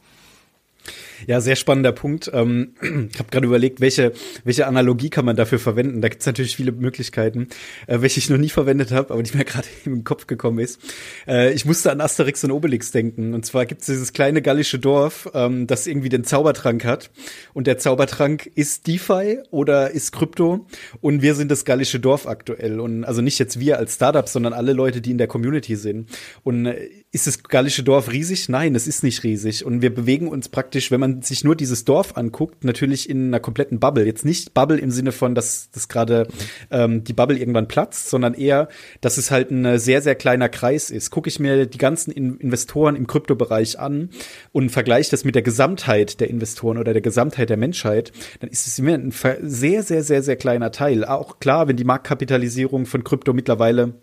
[1.26, 2.30] Ja, sehr spannender Punkt.
[2.32, 4.12] Ähm, ich habe gerade überlegt, welche,
[4.44, 6.00] welche Analogie kann man dafür verwenden.
[6.00, 7.48] Da gibt es natürlich viele Möglichkeiten,
[7.86, 10.80] äh, welche ich noch nie verwendet habe, aber die mir gerade im Kopf gekommen ist.
[11.26, 13.34] Äh, ich musste an Asterix und Obelix denken.
[13.34, 17.10] Und zwar gibt es dieses kleine gallische Dorf, ähm, das irgendwie den Zaubertrank hat.
[17.52, 20.66] Und der Zaubertrank ist DeFi oder ist Krypto.
[21.00, 22.80] Und wir sind das gallische Dorf aktuell.
[22.80, 26.08] Und also nicht jetzt wir als Startup, sondern alle Leute, die in der Community sind.
[26.42, 28.48] Und äh, ist das gallische Dorf riesig?
[28.48, 29.64] Nein, es ist nicht riesig.
[29.64, 33.40] Und wir bewegen uns praktisch, wenn man sich nur dieses Dorf anguckt, natürlich in einer
[33.40, 34.04] kompletten Bubble.
[34.04, 36.28] Jetzt nicht Bubble im Sinne von, dass das gerade
[36.70, 38.68] ähm, die Bubble irgendwann platzt, sondern eher,
[39.00, 41.10] dass es halt ein sehr, sehr kleiner Kreis ist.
[41.10, 44.10] Gucke ich mir die ganzen in Investoren im Kryptobereich an
[44.52, 48.66] und vergleiche das mit der Gesamtheit der Investoren oder der Gesamtheit der Menschheit, dann ist
[48.66, 49.12] es immer ein
[49.42, 51.04] sehr, sehr, sehr, sehr kleiner Teil.
[51.04, 53.94] Auch klar, wenn die Marktkapitalisierung von Krypto mittlerweile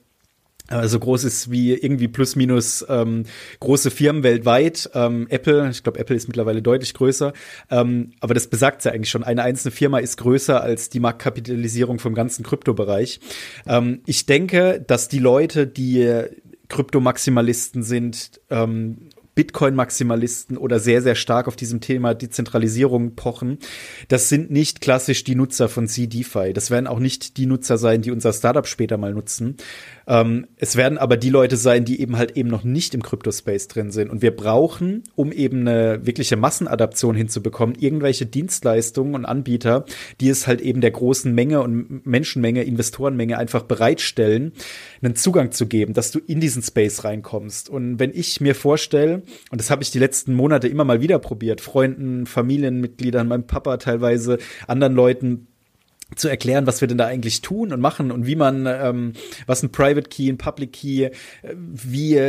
[0.77, 3.23] also groß ist wie irgendwie plus minus ähm,
[3.59, 4.89] große Firmen weltweit.
[4.93, 7.33] Ähm, Apple, ich glaube, Apple ist mittlerweile deutlich größer.
[7.69, 9.23] Ähm, aber das besagt ja eigentlich schon.
[9.23, 13.19] Eine einzelne Firma ist größer als die Marktkapitalisierung vom ganzen Kryptobereich.
[13.67, 16.25] Ähm, ich denke, dass die Leute, die
[16.69, 23.59] Kryptomaximalisten sind, ähm, Bitcoin-Maximalisten oder sehr, sehr stark auf diesem Thema Dezentralisierung pochen,
[24.09, 26.53] das sind nicht klassisch die Nutzer von CDFI.
[26.53, 29.55] Das werden auch nicht die Nutzer sein, die unser Startup später mal nutzen,
[30.11, 33.69] ähm, es werden aber die Leute sein, die eben halt eben noch nicht im Crypto-Space
[33.69, 34.11] drin sind.
[34.11, 39.85] Und wir brauchen, um eben eine wirkliche Massenadaption hinzubekommen, irgendwelche Dienstleistungen und Anbieter,
[40.19, 44.51] die es halt eben der großen Menge und Menschenmenge, Investorenmenge einfach bereitstellen,
[45.01, 47.69] einen Zugang zu geben, dass du in diesen Space reinkommst.
[47.69, 51.19] Und wenn ich mir vorstelle, und das habe ich die letzten Monate immer mal wieder
[51.19, 55.47] probiert, Freunden, Familienmitgliedern, meinem Papa teilweise, anderen Leuten,
[56.15, 59.13] zu erklären, was wir denn da eigentlich tun und machen und wie man, ähm,
[59.45, 61.11] was ein Private Key, ein Public Key, äh,
[61.55, 62.19] wie,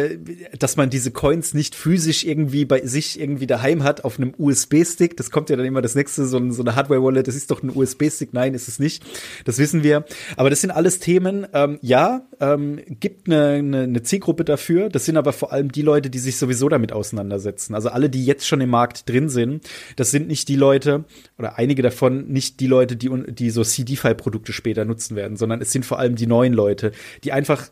[0.59, 5.17] dass man diese Coins nicht physisch irgendwie bei sich irgendwie daheim hat auf einem USB-Stick.
[5.17, 7.63] Das kommt ja dann immer das nächste, so, ein, so eine Hardware-Wallet, das ist doch
[7.63, 8.33] ein USB-Stick.
[8.33, 9.03] Nein, ist es nicht.
[9.45, 10.05] Das wissen wir.
[10.37, 14.89] Aber das sind alles Themen, ähm, ja, ähm, gibt eine, eine, eine Zielgruppe dafür.
[14.91, 17.75] Das sind aber vor allem die Leute, die sich sowieso damit auseinandersetzen.
[17.75, 21.05] Also alle, die jetzt schon im Markt drin sind, das sind nicht die Leute,
[21.39, 25.73] oder einige davon, nicht die Leute, die, die so CD-File-Produkte später nutzen werden, sondern es
[25.73, 26.93] sind vor allem die neuen Leute,
[27.25, 27.69] die einfach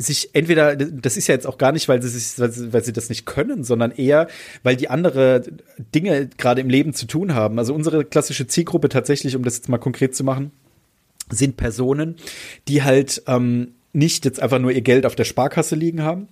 [0.00, 2.84] sich entweder, das ist ja jetzt auch gar nicht, weil sie, sich, weil sie, weil
[2.84, 4.28] sie das nicht können, sondern eher,
[4.62, 5.42] weil die andere
[5.92, 7.58] Dinge gerade im Leben zu tun haben.
[7.58, 10.52] Also unsere klassische Zielgruppe tatsächlich, um das jetzt mal konkret zu machen,
[11.30, 12.14] sind Personen,
[12.68, 16.28] die halt ähm, nicht jetzt einfach nur ihr Geld auf der Sparkasse liegen haben,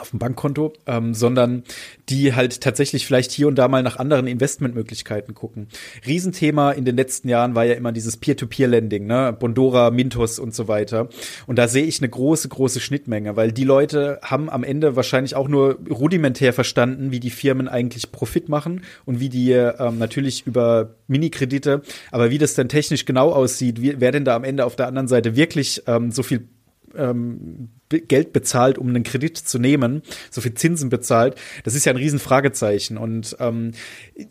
[0.00, 1.64] auf dem Bankkonto, ähm, sondern
[2.08, 5.68] die halt tatsächlich vielleicht hier und da mal nach anderen Investmentmöglichkeiten gucken.
[6.06, 9.36] Riesenthema in den letzten Jahren war ja immer dieses Peer-to-Peer-Lending, ne?
[9.38, 11.08] Bondora, Mintos und so weiter.
[11.46, 15.34] Und da sehe ich eine große, große Schnittmenge, weil die Leute haben am Ende wahrscheinlich
[15.34, 20.46] auch nur rudimentär verstanden, wie die Firmen eigentlich Profit machen und wie die ähm, natürlich
[20.46, 24.64] über Minikredite, aber wie das denn technisch genau aussieht, wie, wer denn da am Ende
[24.64, 26.48] auf der anderen Seite wirklich ähm, so viel
[26.96, 31.92] ähm, Geld bezahlt, um einen Kredit zu nehmen, so viel Zinsen bezahlt, das ist ja
[31.92, 32.98] ein Riesenfragezeichen.
[32.98, 33.72] Und ähm,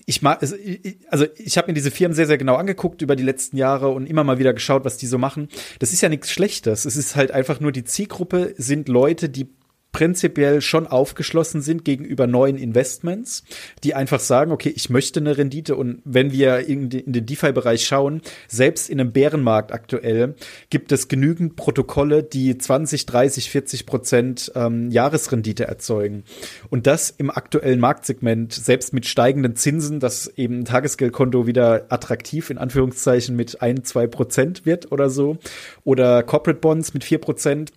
[0.05, 3.57] ich mag, also ich habe mir diese Firmen sehr, sehr genau angeguckt über die letzten
[3.57, 5.49] Jahre und immer mal wieder geschaut, was die so machen.
[5.79, 6.85] Das ist ja nichts Schlechtes.
[6.85, 9.49] Es ist halt einfach nur die Zielgruppe sind Leute, die
[9.97, 13.43] prinzipiell schon aufgeschlossen sind gegenüber neuen Investments,
[13.83, 18.21] die einfach sagen, okay, ich möchte eine Rendite und wenn wir in, den DeFi-Bereich schauen,
[18.47, 20.35] selbst in einem Bärenmarkt aktuell
[20.69, 26.25] gibt es genügend Protokolle, die 20, 30, 40 Prozent ähm, Jahresrendite erzeugen.
[26.69, 32.51] Und das im aktuellen Marktsegment, selbst mit steigenden Zinsen, dass eben ein Tagesgeldkonto wieder attraktiv
[32.51, 35.39] in Anführungszeichen mit ein, zwei Prozent wird oder so,
[35.85, 37.71] oder Corporate Bonds mit vier Prozent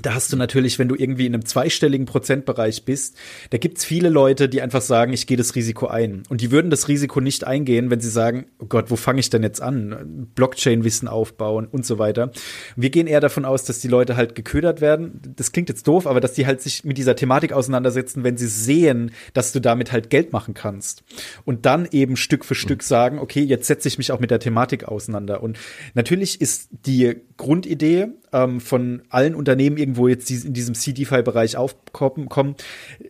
[0.00, 3.16] da hast du natürlich, wenn du irgendwie in einem zweistelligen Prozentbereich bist,
[3.50, 6.22] da gibt's viele Leute, die einfach sagen, ich gehe das Risiko ein.
[6.30, 9.28] Und die würden das Risiko nicht eingehen, wenn sie sagen, oh Gott, wo fange ich
[9.28, 10.28] denn jetzt an?
[10.34, 12.32] Blockchain-Wissen aufbauen und so weiter.
[12.74, 15.20] Wir gehen eher davon aus, dass die Leute halt geködert werden.
[15.36, 18.48] Das klingt jetzt doof, aber dass die halt sich mit dieser Thematik auseinandersetzen, wenn sie
[18.48, 21.04] sehen, dass du damit halt Geld machen kannst.
[21.44, 24.40] Und dann eben Stück für Stück sagen, okay, jetzt setze ich mich auch mit der
[24.40, 25.42] Thematik auseinander.
[25.42, 25.58] Und
[25.92, 32.56] natürlich ist die Grundidee ähm, von allen Unternehmen irgendwo jetzt in diesem CD-File-Bereich aufkommen,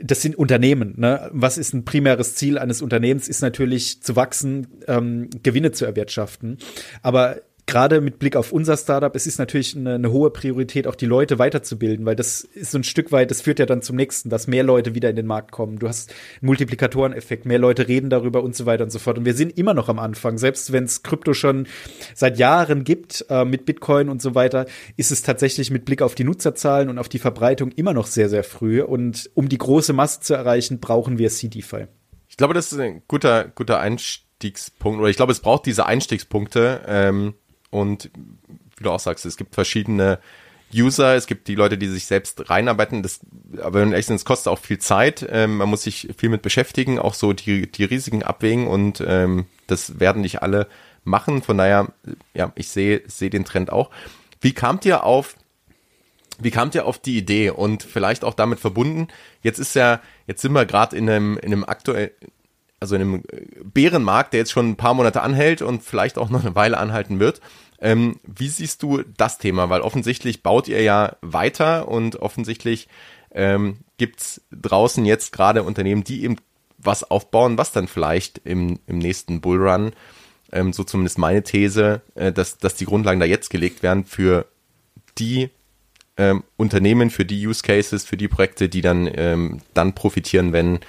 [0.01, 0.95] das sind Unternehmen.
[0.97, 1.31] Ne?
[1.33, 3.29] Was ist ein primäres Ziel eines Unternehmens?
[3.29, 6.59] Ist natürlich zu wachsen, ähm, Gewinne zu erwirtschaften.
[7.03, 10.95] Aber gerade mit Blick auf unser Startup, es ist natürlich eine, eine, hohe Priorität, auch
[10.95, 13.97] die Leute weiterzubilden, weil das ist so ein Stück weit, das führt ja dann zum
[13.97, 15.79] nächsten, dass mehr Leute wieder in den Markt kommen.
[15.79, 19.19] Du hast einen Multiplikatoreneffekt, mehr Leute reden darüber und so weiter und so fort.
[19.19, 21.67] Und wir sind immer noch am Anfang, selbst wenn es Krypto schon
[22.15, 26.15] seit Jahren gibt, äh, mit Bitcoin und so weiter, ist es tatsächlich mit Blick auf
[26.15, 28.83] die Nutzerzahlen und auf die Verbreitung immer noch sehr, sehr früh.
[28.83, 31.87] Und um die große Masse zu erreichen, brauchen wir CDFI.
[32.29, 36.83] Ich glaube, das ist ein guter, guter Einstiegspunkt, oder ich glaube, es braucht diese Einstiegspunkte.
[36.87, 37.35] Ähm
[37.73, 38.11] und
[38.77, 40.21] wie du auch sagst, es gibt verschiedene
[40.75, 43.03] User, es gibt die Leute, die sich selbst reinarbeiten.
[43.03, 43.21] Das,
[43.61, 45.27] aber wenn sind, es kostet auch viel Zeit.
[45.31, 49.47] Ähm, man muss sich viel mit beschäftigen, auch so die, die Risiken abwägen und ähm,
[49.67, 50.69] das werden nicht alle
[51.05, 51.43] machen.
[51.43, 51.93] Von daher,
[52.35, 53.91] ja, ich sehe sehe den Trend auch.
[54.41, 55.37] Wie kamt ihr auf
[56.39, 59.09] wie kamt ihr auf die Idee und vielleicht auch damit verbunden?
[59.43, 62.13] Jetzt ist ja, jetzt sind wir gerade in einem in einem aktuell
[62.83, 63.23] also in einem
[63.63, 67.21] Bärenmarkt, der jetzt schon ein paar Monate anhält und vielleicht auch noch eine Weile anhalten
[67.21, 67.41] wird.
[67.81, 69.71] Ähm, wie siehst du das Thema?
[69.71, 72.89] Weil offensichtlich baut ihr ja weiter und offensichtlich
[73.31, 76.37] ähm, gibt draußen jetzt gerade Unternehmen, die eben
[76.77, 79.93] was aufbauen, was dann vielleicht im, im nächsten Bullrun,
[80.51, 84.47] ähm, so zumindest meine These, äh, dass, dass die Grundlagen da jetzt gelegt werden für
[85.19, 85.51] die
[86.17, 90.81] ähm, Unternehmen, für die Use Cases, für die Projekte, die dann, ähm, dann profitieren, wenn,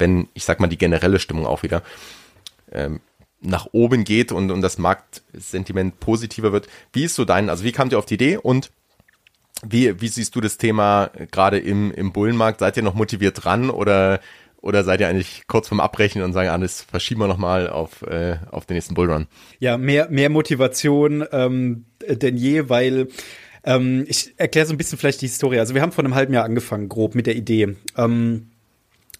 [0.00, 1.82] wenn, ich sag mal, die generelle Stimmung auch wieder
[2.72, 3.00] ähm,
[3.40, 6.68] nach oben geht und, und das Marktsentiment positiver wird.
[6.92, 8.70] Wie ist so dein, also wie kamt ihr auf die Idee und
[9.66, 12.60] wie, wie siehst du das Thema gerade im, im Bullenmarkt?
[12.60, 14.20] Seid ihr noch motiviert dran oder,
[14.60, 18.02] oder seid ihr eigentlich kurz vorm Abbrechen und sagen, ah, das verschieben wir nochmal auf,
[18.02, 19.26] äh, auf den nächsten Bullrun?
[19.58, 23.08] Ja, mehr, mehr Motivation ähm, denn je, weil
[23.64, 25.58] ähm, ich erkläre so ein bisschen vielleicht die Historie.
[25.58, 27.76] Also wir haben vor einem halben Jahr angefangen, grob mit der Idee.
[27.96, 28.50] Ähm,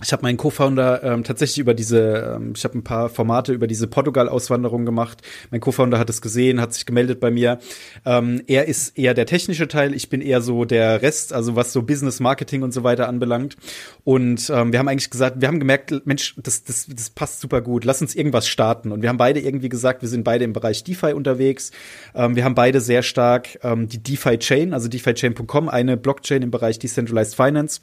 [0.02, 3.66] ich habe meinen Co-Founder ähm, tatsächlich über diese, ähm, ich habe ein paar Formate über
[3.66, 5.22] diese Portugal-Auswanderung gemacht.
[5.50, 7.58] Mein Co-Founder hat es gesehen, hat sich gemeldet bei mir.
[8.04, 11.72] Ähm, er ist eher der technische Teil, ich bin eher so der Rest, also was
[11.72, 13.56] so Business, Marketing und so weiter anbelangt.
[14.04, 17.60] Und ähm, wir haben eigentlich gesagt, wir haben gemerkt, Mensch, das, das, das passt super
[17.60, 18.92] gut, lass uns irgendwas starten.
[18.92, 21.72] Und wir haben beide irgendwie gesagt, wir sind beide im Bereich DeFi unterwegs.
[22.14, 26.78] Ähm, wir haben beide sehr stark ähm, die DeFi-Chain, also DeFiChain.com, eine Blockchain im Bereich
[26.78, 27.80] Decentralized Finance.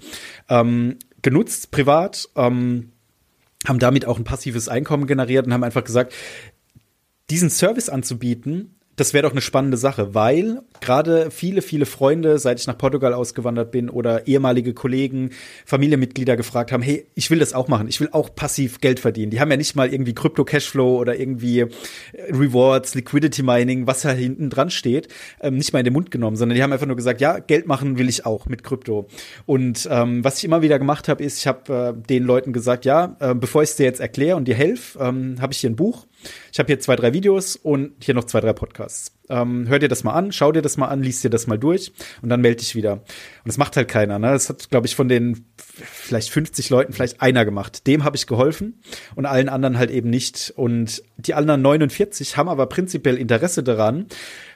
[0.50, 0.98] Ähm,
[1.28, 2.94] genutzt, privat, ähm,
[3.68, 6.14] haben damit auch ein passives Einkommen generiert und haben einfach gesagt,
[7.30, 12.60] diesen Service anzubieten, das wäre doch eine spannende Sache, weil gerade viele, viele Freunde, seit
[12.60, 15.30] ich nach Portugal ausgewandert bin oder ehemalige Kollegen,
[15.66, 19.30] Familienmitglieder gefragt haben, hey, ich will das auch machen, ich will auch passiv Geld verdienen.
[19.30, 21.68] Die haben ja nicht mal irgendwie Krypto-Cashflow oder irgendwie äh,
[22.32, 25.10] Rewards, Liquidity Mining, was da hinten dran steht,
[25.42, 27.68] ähm, nicht mal in den Mund genommen, sondern die haben einfach nur gesagt, ja, Geld
[27.68, 29.08] machen will ich auch mit Krypto.
[29.46, 32.84] Und ähm, was ich immer wieder gemacht habe, ist, ich habe äh, den Leuten gesagt,
[32.84, 35.70] ja, äh, bevor ich es dir jetzt erkläre und dir helfe, ähm, habe ich hier
[35.70, 36.08] ein Buch
[36.52, 39.17] ich habe hier zwei, drei Videos und hier noch zwei, drei Podcasts.
[39.30, 41.58] Ähm, hör dir das mal an, schau dir das mal an, liest dir das mal
[41.58, 42.94] durch und dann melde dich wieder.
[42.94, 43.02] Und
[43.46, 44.20] das macht halt keiner.
[44.20, 44.32] Ne?
[44.32, 47.88] Das hat, glaube ich, von den vielleicht 50 Leuten vielleicht einer gemacht.
[47.88, 48.82] Dem habe ich geholfen
[49.16, 50.54] und allen anderen halt eben nicht.
[50.56, 54.08] Und die anderen 49 haben aber prinzipiell Interesse daran,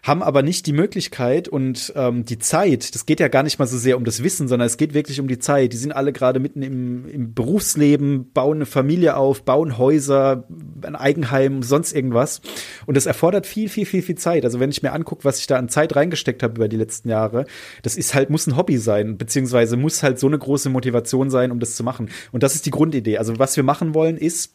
[0.03, 2.95] haben aber nicht die Möglichkeit und ähm, die Zeit.
[2.95, 5.19] Das geht ja gar nicht mal so sehr um das Wissen, sondern es geht wirklich
[5.19, 5.73] um die Zeit.
[5.73, 10.47] Die sind alle gerade mitten im, im Berufsleben, bauen eine Familie auf, bauen Häuser,
[10.81, 12.41] ein Eigenheim, sonst irgendwas.
[12.85, 14.45] Und das erfordert viel, viel, viel, viel Zeit.
[14.45, 17.09] Also wenn ich mir angucke, was ich da an Zeit reingesteckt habe über die letzten
[17.09, 17.45] Jahre,
[17.81, 21.51] das ist halt, muss ein Hobby sein, beziehungsweise muss halt so eine große Motivation sein,
[21.51, 22.09] um das zu machen.
[22.31, 23.17] Und das ist die Grundidee.
[23.17, 24.53] Also was wir machen wollen, ist,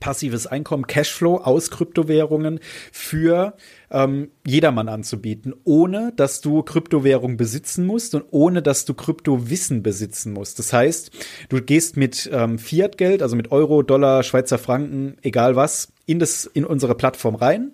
[0.00, 2.60] passives Einkommen, Cashflow aus Kryptowährungen
[2.92, 3.54] für
[3.90, 10.32] ähm, jedermann anzubieten, ohne dass du Kryptowährung besitzen musst und ohne dass du Kryptowissen besitzen
[10.32, 10.58] musst.
[10.58, 11.10] Das heißt,
[11.48, 16.46] du gehst mit ähm, Fiat-Geld, also mit Euro, Dollar, Schweizer Franken, egal was, in das
[16.46, 17.72] in unsere Plattform rein.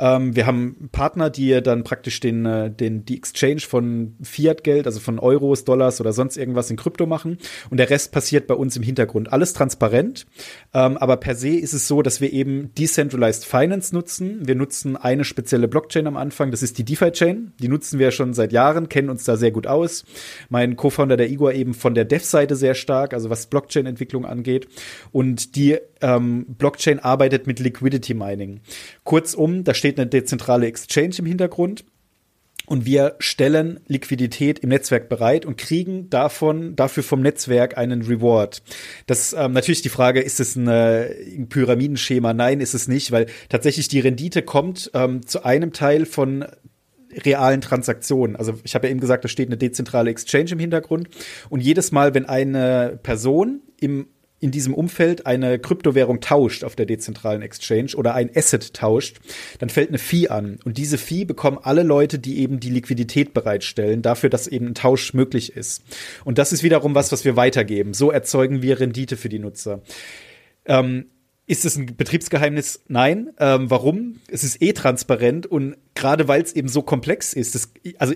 [0.00, 4.86] Ähm, wir haben Partner, die dann praktisch den äh, den die Exchange von Fiat Geld,
[4.86, 7.36] also von Euros, Dollars oder sonst irgendwas in Krypto machen
[7.68, 9.32] und der Rest passiert bei uns im Hintergrund.
[9.32, 10.26] Alles transparent,
[10.72, 14.48] ähm, aber per se ist es so, dass wir eben decentralized Finance nutzen.
[14.48, 17.52] Wir nutzen eine spezielle Blockchain am Anfang, das ist die DeFi Chain.
[17.60, 20.04] Die nutzen wir schon seit Jahren, kennen uns da sehr gut aus.
[20.48, 24.66] Mein Co-Founder der Igor eben von der Dev-Seite sehr stark, also was Blockchain Entwicklung angeht
[25.12, 28.60] und die ähm, Blockchain arbeitet mit Liquidity Mining.
[29.04, 31.84] Kurzum, da steht eine dezentrale Exchange im Hintergrund
[32.70, 38.62] und wir stellen Liquidität im Netzwerk bereit und kriegen davon dafür vom Netzwerk einen Reward.
[39.06, 42.32] Das ähm, natürlich die Frage, ist es ein, äh, ein Pyramidenschema?
[42.32, 46.44] Nein, ist es nicht, weil tatsächlich die Rendite kommt ähm, zu einem Teil von
[47.12, 48.36] realen Transaktionen.
[48.36, 51.08] Also ich habe ja eben gesagt, da steht eine dezentrale Exchange im Hintergrund
[51.48, 54.06] und jedes Mal, wenn eine Person im
[54.40, 59.20] in diesem Umfeld eine Kryptowährung tauscht auf der dezentralen Exchange oder ein Asset tauscht,
[59.58, 60.58] dann fällt eine Fee an.
[60.64, 64.74] Und diese Fee bekommen alle Leute, die eben die Liquidität bereitstellen, dafür, dass eben ein
[64.74, 65.82] Tausch möglich ist.
[66.24, 67.92] Und das ist wiederum was, was wir weitergeben.
[67.92, 69.82] So erzeugen wir Rendite für die Nutzer.
[70.64, 71.06] Ähm,
[71.46, 72.80] ist es ein Betriebsgeheimnis?
[72.86, 73.30] Nein.
[73.38, 74.20] Ähm, warum?
[74.28, 78.14] Es ist eh transparent und gerade weil es eben so komplex ist, das, also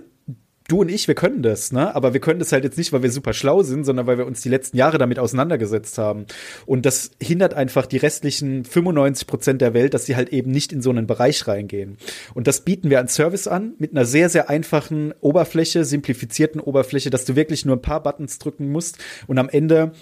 [0.68, 1.94] du und ich, wir können das, ne?
[1.94, 4.26] Aber wir können das halt jetzt nicht, weil wir super schlau sind, sondern weil wir
[4.26, 6.26] uns die letzten Jahre damit auseinandergesetzt haben.
[6.66, 10.72] Und das hindert einfach die restlichen 95 Prozent der Welt, dass sie halt eben nicht
[10.72, 11.98] in so einen Bereich reingehen.
[12.34, 17.10] Und das bieten wir an Service an mit einer sehr, sehr einfachen Oberfläche, simplifizierten Oberfläche,
[17.10, 19.92] dass du wirklich nur ein paar Buttons drücken musst und am Ende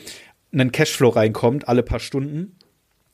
[0.52, 2.56] ein Cashflow reinkommt, alle paar Stunden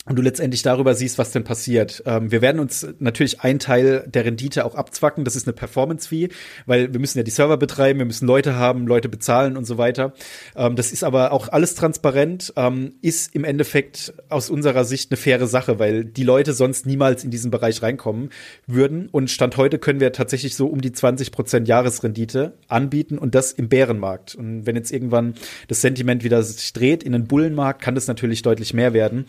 [0.09, 2.03] und du letztendlich darüber siehst, was denn passiert.
[2.07, 5.25] Ähm, wir werden uns natürlich einen Teil der Rendite auch abzwacken.
[5.25, 6.29] Das ist eine Performance-Fee,
[6.67, 9.79] weil wir müssen ja die Server betreiben, wir müssen Leute haben, Leute bezahlen und so
[9.79, 10.15] weiter.
[10.57, 15.17] Ähm, das ist aber auch alles transparent, ähm, ist im Endeffekt aus unserer Sicht eine
[15.17, 18.31] faire Sache, weil die Leute sonst niemals in diesen Bereich reinkommen
[18.67, 19.09] würden.
[19.11, 23.53] Und Stand heute können wir tatsächlich so um die 20 Prozent Jahresrendite anbieten und das
[23.53, 24.35] im Bärenmarkt.
[24.35, 25.35] Und wenn jetzt irgendwann
[25.69, 29.27] das Sentiment wieder sich dreht in den Bullenmarkt, kann das natürlich deutlich mehr werden.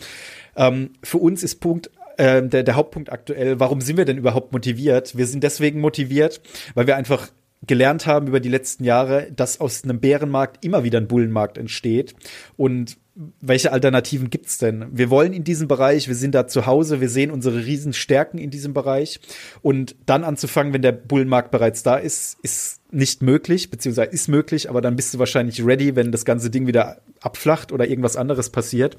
[0.60, 4.52] Ähm, für uns ist Punkt äh, der, der Hauptpunkt aktuell, warum sind wir denn überhaupt
[4.52, 5.18] motiviert?
[5.18, 6.42] Wir sind deswegen motiviert,
[6.76, 7.30] weil wir einfach
[7.66, 12.14] gelernt haben über die letzten Jahre, dass aus einem Bärenmarkt immer wieder ein Bullenmarkt entsteht
[12.58, 12.98] und
[13.42, 14.86] welche Alternativen gibt's denn?
[14.92, 18.50] Wir wollen in diesem Bereich, wir sind da zu Hause, wir sehen unsere Riesenstärken in
[18.50, 19.20] diesem Bereich.
[19.62, 24.70] Und dann anzufangen, wenn der Bullenmarkt bereits da ist, ist nicht möglich, beziehungsweise ist möglich,
[24.70, 28.50] aber dann bist du wahrscheinlich ready, wenn das ganze Ding wieder abflacht oder irgendwas anderes
[28.50, 28.96] passiert.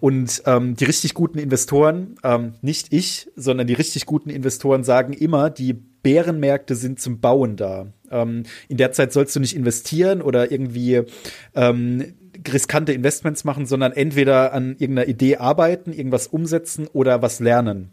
[0.00, 5.14] Und ähm, die richtig guten Investoren, ähm, nicht ich, sondern die richtig guten Investoren sagen
[5.14, 7.86] immer, die Bärenmärkte sind zum Bauen da.
[8.10, 11.02] Ähm, in der Zeit sollst du nicht investieren oder irgendwie
[11.54, 12.14] ähm,
[12.50, 17.90] riskante Investments machen, sondern entweder an irgendeiner Idee arbeiten, irgendwas umsetzen oder was lernen.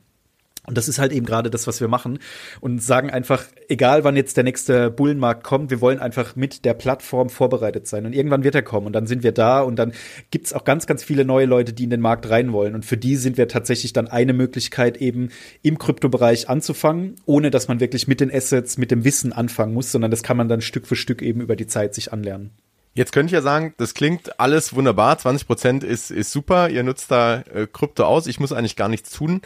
[0.69, 2.19] Und das ist halt eben gerade das, was wir machen
[2.61, 6.75] und sagen einfach, egal wann jetzt der nächste Bullenmarkt kommt, wir wollen einfach mit der
[6.75, 8.05] Plattform vorbereitet sein.
[8.05, 9.93] Und irgendwann wird er kommen und dann sind wir da und dann
[10.29, 12.75] gibt's auch ganz, ganz viele neue Leute, die in den Markt rein wollen.
[12.75, 15.29] Und für die sind wir tatsächlich dann eine Möglichkeit, eben
[15.63, 19.91] im Kryptobereich anzufangen, ohne dass man wirklich mit den Assets, mit dem Wissen anfangen muss,
[19.91, 22.51] sondern das kann man dann Stück für Stück eben über die Zeit sich anlernen.
[22.93, 26.83] Jetzt könnte ich ja sagen, das klingt alles wunderbar, 20 Prozent ist, ist super, ihr
[26.83, 29.41] nutzt da äh, Krypto aus, ich muss eigentlich gar nichts tun.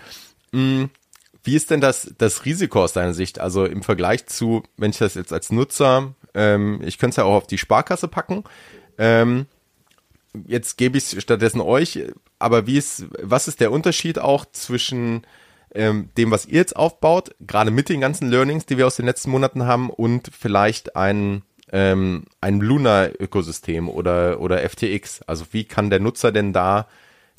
[0.53, 0.89] Hm,
[1.43, 3.39] wie ist denn das, das Risiko aus deiner Sicht?
[3.39, 7.25] Also im Vergleich zu, wenn ich das jetzt als Nutzer, ähm, ich könnte es ja
[7.25, 8.43] auch auf die Sparkasse packen,
[8.97, 9.45] ähm,
[10.47, 11.99] jetzt gebe ich es stattdessen euch,
[12.39, 15.27] aber wie ist, was ist der Unterschied auch zwischen
[15.75, 19.05] ähm, dem, was ihr jetzt aufbaut, gerade mit den ganzen Learnings, die wir aus den
[19.05, 25.23] letzten Monaten haben und vielleicht ein ähm, ein Luna-Ökosystem oder, oder FTX?
[25.23, 26.87] Also wie kann der Nutzer denn da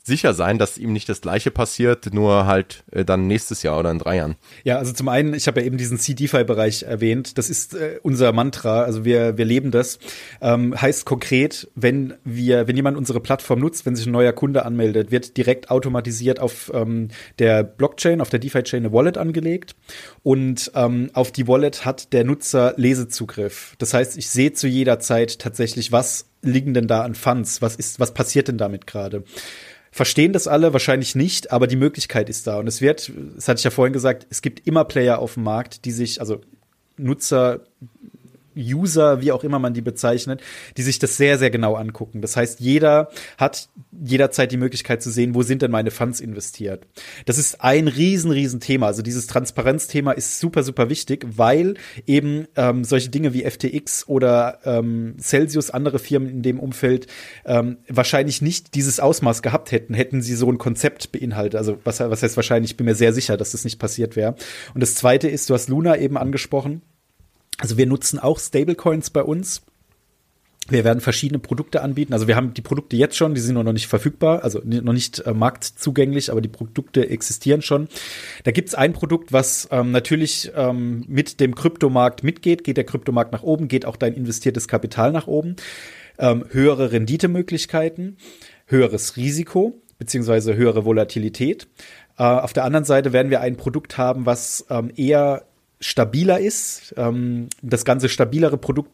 [0.07, 3.91] sicher sein, dass ihm nicht das gleiche passiert, nur halt äh, dann nächstes Jahr oder
[3.91, 4.37] in drei Jahren.
[4.63, 7.39] Ja, also zum einen, ich habe ja eben diesen C-DeFi-Bereich erwähnt.
[7.39, 9.99] Das ist äh, unser Mantra, also wir, wir leben das.
[10.43, 14.67] Ähm, heißt konkret, wenn wir, wenn jemand unsere Plattform nutzt, wenn sich ein neuer Kunde
[14.67, 19.75] anmeldet, wird direkt automatisiert auf ähm, der Blockchain, auf der DeFi-Chain eine Wallet angelegt
[20.23, 23.75] und ähm, auf die Wallet hat der Nutzer Lesezugriff.
[23.79, 27.77] Das heißt, ich sehe zu jeder Zeit tatsächlich, was liegen denn da an Funds, was
[27.77, 29.25] ist, was passiert denn damit gerade?
[29.95, 32.59] Verstehen das alle wahrscheinlich nicht, aber die Möglichkeit ist da.
[32.59, 35.45] Und es wird, das hatte ich ja vorhin gesagt, es gibt immer Player auf dem
[35.45, 36.41] Markt, die sich, also
[36.97, 37.61] Nutzer,
[38.57, 40.43] User, wie auch immer man die bezeichnet,
[40.77, 42.21] die sich das sehr, sehr genau angucken.
[42.21, 46.87] Das heißt, jeder hat jederzeit die Möglichkeit zu sehen, wo sind denn meine Funds investiert.
[47.27, 48.87] Das ist ein riesen, riesen Thema.
[48.87, 51.75] Also dieses Transparenzthema ist super, super wichtig, weil
[52.07, 57.07] eben ähm, solche Dinge wie FTX oder ähm, Celsius, andere Firmen in dem Umfeld,
[57.45, 61.57] ähm, wahrscheinlich nicht dieses Ausmaß gehabt hätten, hätten sie so ein Konzept beinhaltet.
[61.57, 64.35] Also was, was heißt wahrscheinlich, ich bin mir sehr sicher, dass das nicht passiert wäre.
[64.75, 66.83] Und das Zweite ist, du hast Luna eben angesprochen.
[67.59, 69.63] Also wir nutzen auch Stablecoins bei uns.
[70.69, 72.15] Wir werden verschiedene Produkte anbieten.
[72.15, 75.19] Also wir haben die Produkte jetzt schon, die sind noch nicht verfügbar, also noch nicht
[75.21, 77.89] äh, marktzugänglich, aber die Produkte existieren schon.
[78.45, 82.65] Da gibt's ein Produkt, was ähm, natürlich ähm, mit dem Kryptomarkt mitgeht.
[82.65, 85.57] Geht der Kryptomarkt nach oben, geht auch dein investiertes Kapital nach oben.
[86.19, 88.17] Ähm, höhere Renditemöglichkeiten,
[88.67, 91.67] höheres Risiko beziehungsweise höhere Volatilität.
[92.19, 95.45] Äh, auf der anderen Seite werden wir ein Produkt haben, was ähm, eher
[95.85, 96.95] stabiler ist.
[96.97, 98.93] Ähm, das ganze stabilere Produkt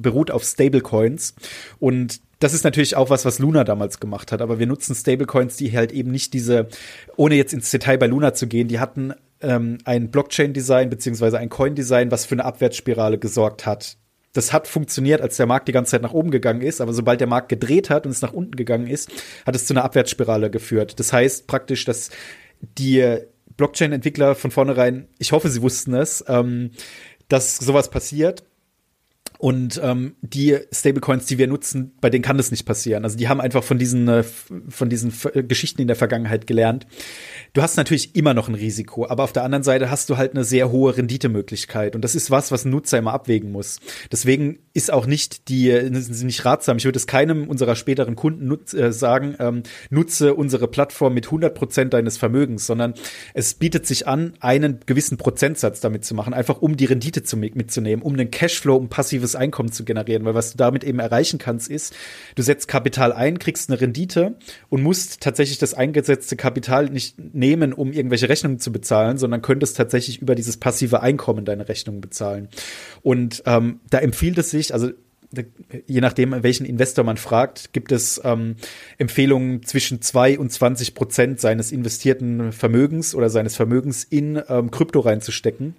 [0.00, 1.34] beruht auf Stablecoins
[1.78, 5.56] und das ist natürlich auch was, was Luna damals gemacht hat, aber wir nutzen Stablecoins,
[5.56, 6.68] die halt eben nicht diese,
[7.16, 9.12] ohne jetzt ins Detail bei Luna zu gehen, die hatten
[9.42, 13.96] ähm, ein Blockchain-Design beziehungsweise ein Coin-Design, was für eine Abwärtsspirale gesorgt hat
[14.32, 17.20] Das hat funktioniert, als der Markt die ganze Zeit nach oben gegangen ist, aber sobald
[17.20, 19.10] der Markt gedreht hat und es nach unten gegangen ist,
[19.44, 21.00] hat es zu einer Abwärtsspirale geführt.
[21.00, 22.10] Das heißt praktisch, dass
[22.78, 23.18] die
[23.60, 26.70] Blockchain-Entwickler von vornherein, ich hoffe, sie wussten es, ähm,
[27.28, 28.42] dass sowas passiert
[29.40, 33.04] und ähm, die Stablecoins, die wir nutzen, bei denen kann das nicht passieren.
[33.04, 36.86] Also die haben einfach von diesen, äh, von diesen äh, Geschichten in der Vergangenheit gelernt.
[37.54, 40.32] Du hast natürlich immer noch ein Risiko, aber auf der anderen Seite hast du halt
[40.32, 41.94] eine sehr hohe Renditemöglichkeit.
[41.94, 43.80] Und das ist was, was ein Nutzer immer abwägen muss.
[44.12, 46.76] Deswegen ist auch nicht die, nicht ratsam.
[46.76, 51.28] Ich würde es keinem unserer späteren Kunden nutz, äh, sagen, ähm, nutze unsere Plattform mit
[51.28, 52.92] 100 Prozent deines Vermögens, sondern
[53.32, 57.38] es bietet sich an, einen gewissen Prozentsatz damit zu machen, einfach um die Rendite zu,
[57.38, 60.98] mitzunehmen, um einen Cashflow, um passives passives Einkommen zu generieren, weil was du damit eben
[60.98, 61.94] erreichen kannst, ist,
[62.34, 64.36] du setzt Kapital ein, kriegst eine Rendite
[64.68, 69.76] und musst tatsächlich das eingesetzte Kapital nicht nehmen, um irgendwelche Rechnungen zu bezahlen, sondern könntest
[69.76, 72.48] tatsächlich über dieses passive Einkommen deine Rechnungen bezahlen.
[73.02, 74.90] Und ähm, da empfiehlt es sich, also
[75.86, 78.56] je nachdem, welchen Investor man fragt, gibt es ähm,
[78.98, 84.98] Empfehlungen zwischen zwei und 20 Prozent seines investierten Vermögens oder seines Vermögens in ähm, Krypto
[84.98, 85.76] reinzustecken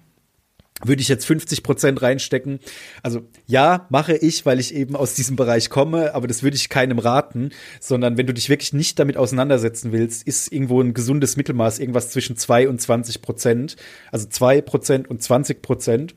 [0.84, 2.60] würde ich jetzt 50 Prozent reinstecken.
[3.02, 6.68] Also ja, mache ich, weil ich eben aus diesem Bereich komme, aber das würde ich
[6.68, 11.36] keinem raten, sondern wenn du dich wirklich nicht damit auseinandersetzen willst, ist irgendwo ein gesundes
[11.36, 13.76] Mittelmaß irgendwas zwischen zwei und 20 Prozent,
[14.10, 16.14] also zwei Prozent und 20 Prozent.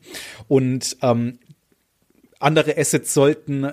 [0.48, 1.38] Und ähm,
[2.38, 3.72] andere Assets sollten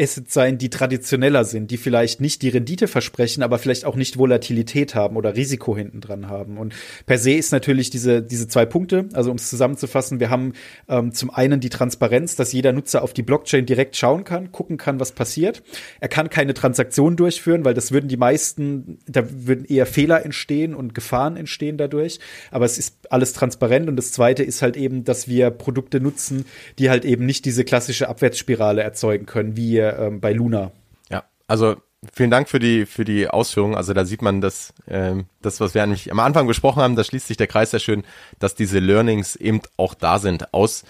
[0.00, 4.18] Assets sein, die traditioneller sind, die vielleicht nicht die Rendite versprechen, aber vielleicht auch nicht
[4.18, 6.56] Volatilität haben oder Risiko hinten dran haben.
[6.56, 6.74] Und
[7.06, 10.54] per se ist natürlich diese, diese zwei Punkte, also um es zusammenzufassen, wir haben
[10.88, 14.76] ähm, zum einen die Transparenz, dass jeder Nutzer auf die Blockchain direkt schauen kann, gucken
[14.76, 15.62] kann, was passiert.
[16.00, 20.74] Er kann keine Transaktion durchführen, weil das würden die meisten, da würden eher Fehler entstehen
[20.74, 22.20] und Gefahren entstehen dadurch.
[22.50, 23.88] Aber es ist alles transparent.
[23.88, 26.46] Und das zweite ist halt eben, dass wir Produkte nutzen,
[26.78, 30.70] die halt eben nicht diese klassische Abwärtsspirale erzeugen können, wie ähm, bei Luna.
[31.10, 31.76] Ja, also
[32.12, 33.74] vielen Dank für die für die Ausführungen.
[33.74, 37.04] Also da sieht man, dass ähm, das, was wir nämlich am Anfang besprochen haben, da
[37.04, 38.04] schließt sich der Kreis sehr schön,
[38.38, 40.84] dass diese Learnings eben auch da sind aus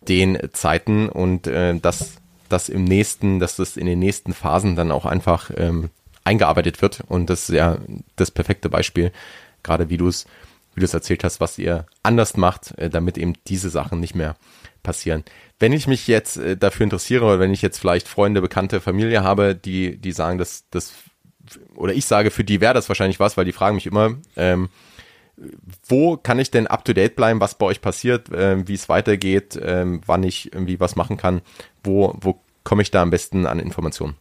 [0.00, 2.14] den Zeiten und äh, dass
[2.48, 5.90] das im nächsten, dass das in den nächsten Phasen dann auch einfach ähm,
[6.24, 7.02] eingearbeitet wird.
[7.08, 7.78] Und das ist ja
[8.16, 9.12] das perfekte Beispiel,
[9.62, 10.26] gerade wie du es
[10.74, 14.14] wie du es erzählt hast, was ihr anders macht, äh, damit eben diese Sachen nicht
[14.14, 14.36] mehr
[14.84, 15.24] passieren.
[15.58, 19.24] Wenn ich mich jetzt äh, dafür interessiere oder wenn ich jetzt vielleicht Freunde, Bekannte, Familie
[19.24, 20.92] habe, die, die sagen, dass das,
[21.74, 24.68] oder ich sage, für die wäre das wahrscheinlich was, weil die fragen mich immer, ähm,
[25.88, 28.88] wo kann ich denn up to date bleiben, was bei euch passiert, äh, wie es
[28.88, 31.42] weitergeht, äh, wann ich irgendwie was machen kann,
[31.82, 34.14] wo, wo komme ich da am besten an Informationen?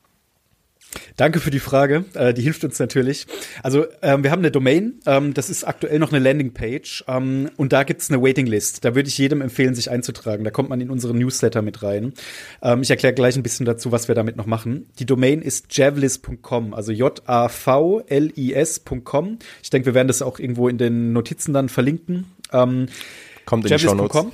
[1.16, 2.06] Danke für die Frage.
[2.14, 3.28] Äh, die hilft uns natürlich.
[3.62, 5.00] Also ähm, wir haben eine Domain.
[5.06, 7.06] Ähm, das ist aktuell noch eine Landingpage.
[7.08, 8.84] Ähm, und da gibt's eine Waitinglist.
[8.86, 10.44] Da würde ich jedem empfehlen, sich einzutragen.
[10.44, 12.14] Da kommt man in unseren Newsletter mit rein.
[12.62, 14.88] Ähm, ich erkläre gleich ein bisschen dazu, was wir damit noch machen.
[15.00, 18.10] Die Domain ist javlis.com, also J-A-V-L-I-S.com.
[19.62, 22.26] Ich denke, wir werden das auch irgendwo in den Notizen dann verlinken.
[22.52, 22.88] Ähm,
[23.46, 24.26] kommt in die Show Notes.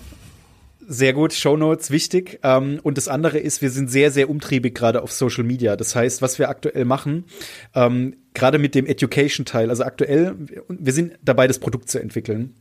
[0.92, 2.40] Sehr gut, Show Notes wichtig.
[2.42, 5.76] Ähm, und das andere ist, wir sind sehr, sehr umtriebig gerade auf Social Media.
[5.76, 7.26] Das heißt, was wir aktuell machen,
[7.76, 10.36] ähm, gerade mit dem Education-Teil, also aktuell,
[10.68, 12.56] wir sind dabei, das Produkt zu entwickeln.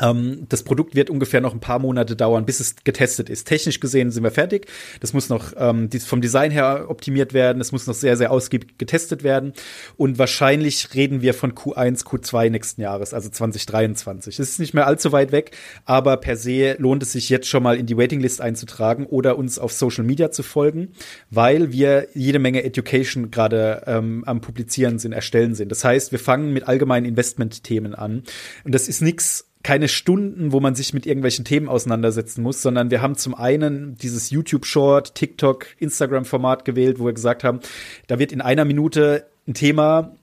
[0.00, 3.46] Ähm, das Produkt wird ungefähr noch ein paar Monate dauern, bis es getestet ist.
[3.46, 4.66] Technisch gesehen sind wir fertig.
[5.00, 7.60] Das muss noch ähm, vom Design her optimiert werden.
[7.60, 9.52] Es muss noch sehr, sehr ausgiebig getestet werden.
[9.96, 14.38] Und wahrscheinlich reden wir von Q1, Q2 nächsten Jahres, also 2023.
[14.38, 17.62] Es ist nicht mehr allzu weit weg, aber per se lohnt es sich jetzt schon
[17.62, 20.92] mal in die Waitinglist einzutragen oder uns auf Social Media zu folgen,
[21.30, 25.70] weil wir jede Menge Education gerade ähm, am Publizieren sind, erstellen sind.
[25.70, 28.22] Das heißt, wir fangen mit allgemeinen Investment-Themen an.
[28.64, 32.90] Und das ist nichts keine Stunden, wo man sich mit irgendwelchen Themen auseinandersetzen muss, sondern
[32.90, 37.60] wir haben zum einen dieses YouTube Short, TikTok, Instagram Format gewählt, wo wir gesagt haben,
[38.06, 40.14] da wird in einer Minute ein Thema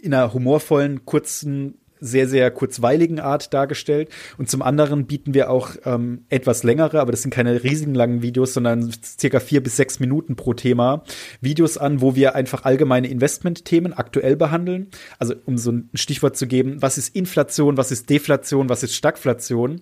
[0.00, 4.10] in einer humorvollen, kurzen sehr, sehr kurzweiligen Art dargestellt.
[4.36, 8.22] Und zum anderen bieten wir auch ähm, etwas längere, aber das sind keine riesigen langen
[8.22, 11.04] Videos, sondern circa vier bis sechs Minuten pro Thema
[11.40, 14.88] Videos an, wo wir einfach allgemeine Investmentthemen aktuell behandeln.
[15.18, 18.94] Also um so ein Stichwort zu geben, was ist Inflation, was ist Deflation, was ist
[18.94, 19.80] Stagflation?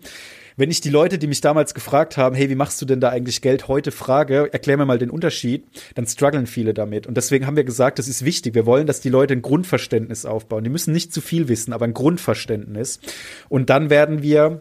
[0.61, 3.09] Wenn ich die Leute, die mich damals gefragt haben, hey, wie machst du denn da
[3.09, 7.07] eigentlich Geld heute frage, erklär mir mal den Unterschied, dann strugglen viele damit.
[7.07, 8.55] Und deswegen haben wir gesagt, das ist wichtig.
[8.55, 10.63] Wir wollen, dass die Leute ein Grundverständnis aufbauen.
[10.63, 13.01] Die müssen nicht zu viel wissen, aber ein Grundverständnis.
[13.49, 14.61] Und dann werden wir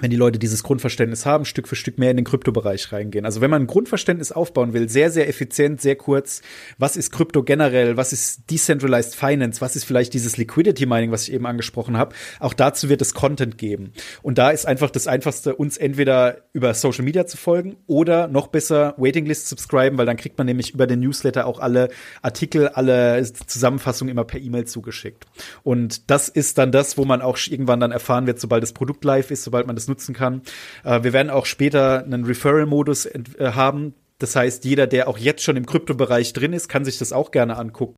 [0.00, 3.24] wenn die Leute dieses Grundverständnis haben, Stück für Stück mehr in den Kryptobereich reingehen.
[3.24, 6.42] Also wenn man ein Grundverständnis aufbauen will, sehr, sehr effizient, sehr kurz,
[6.78, 11.28] was ist Krypto generell, was ist Decentralized Finance, was ist vielleicht dieses Liquidity Mining, was
[11.28, 13.92] ich eben angesprochen habe, auch dazu wird es Content geben.
[14.22, 18.48] Und da ist einfach das Einfachste, uns entweder über Social Media zu folgen oder noch
[18.48, 21.88] besser Waitinglist subscriben, weil dann kriegt man nämlich über den Newsletter auch alle
[22.22, 25.26] Artikel, alle Zusammenfassungen immer per E-Mail zugeschickt.
[25.62, 29.04] Und das ist dann das, wo man auch irgendwann dann erfahren wird, sobald das Produkt
[29.04, 30.42] live ist, sobald man das nutzen kann.
[30.84, 33.94] Äh, wir werden auch später einen Referral-Modus äh, haben.
[34.18, 37.30] Das heißt, jeder, der auch jetzt schon im Kryptobereich drin ist, kann sich das auch
[37.30, 37.92] gerne angucken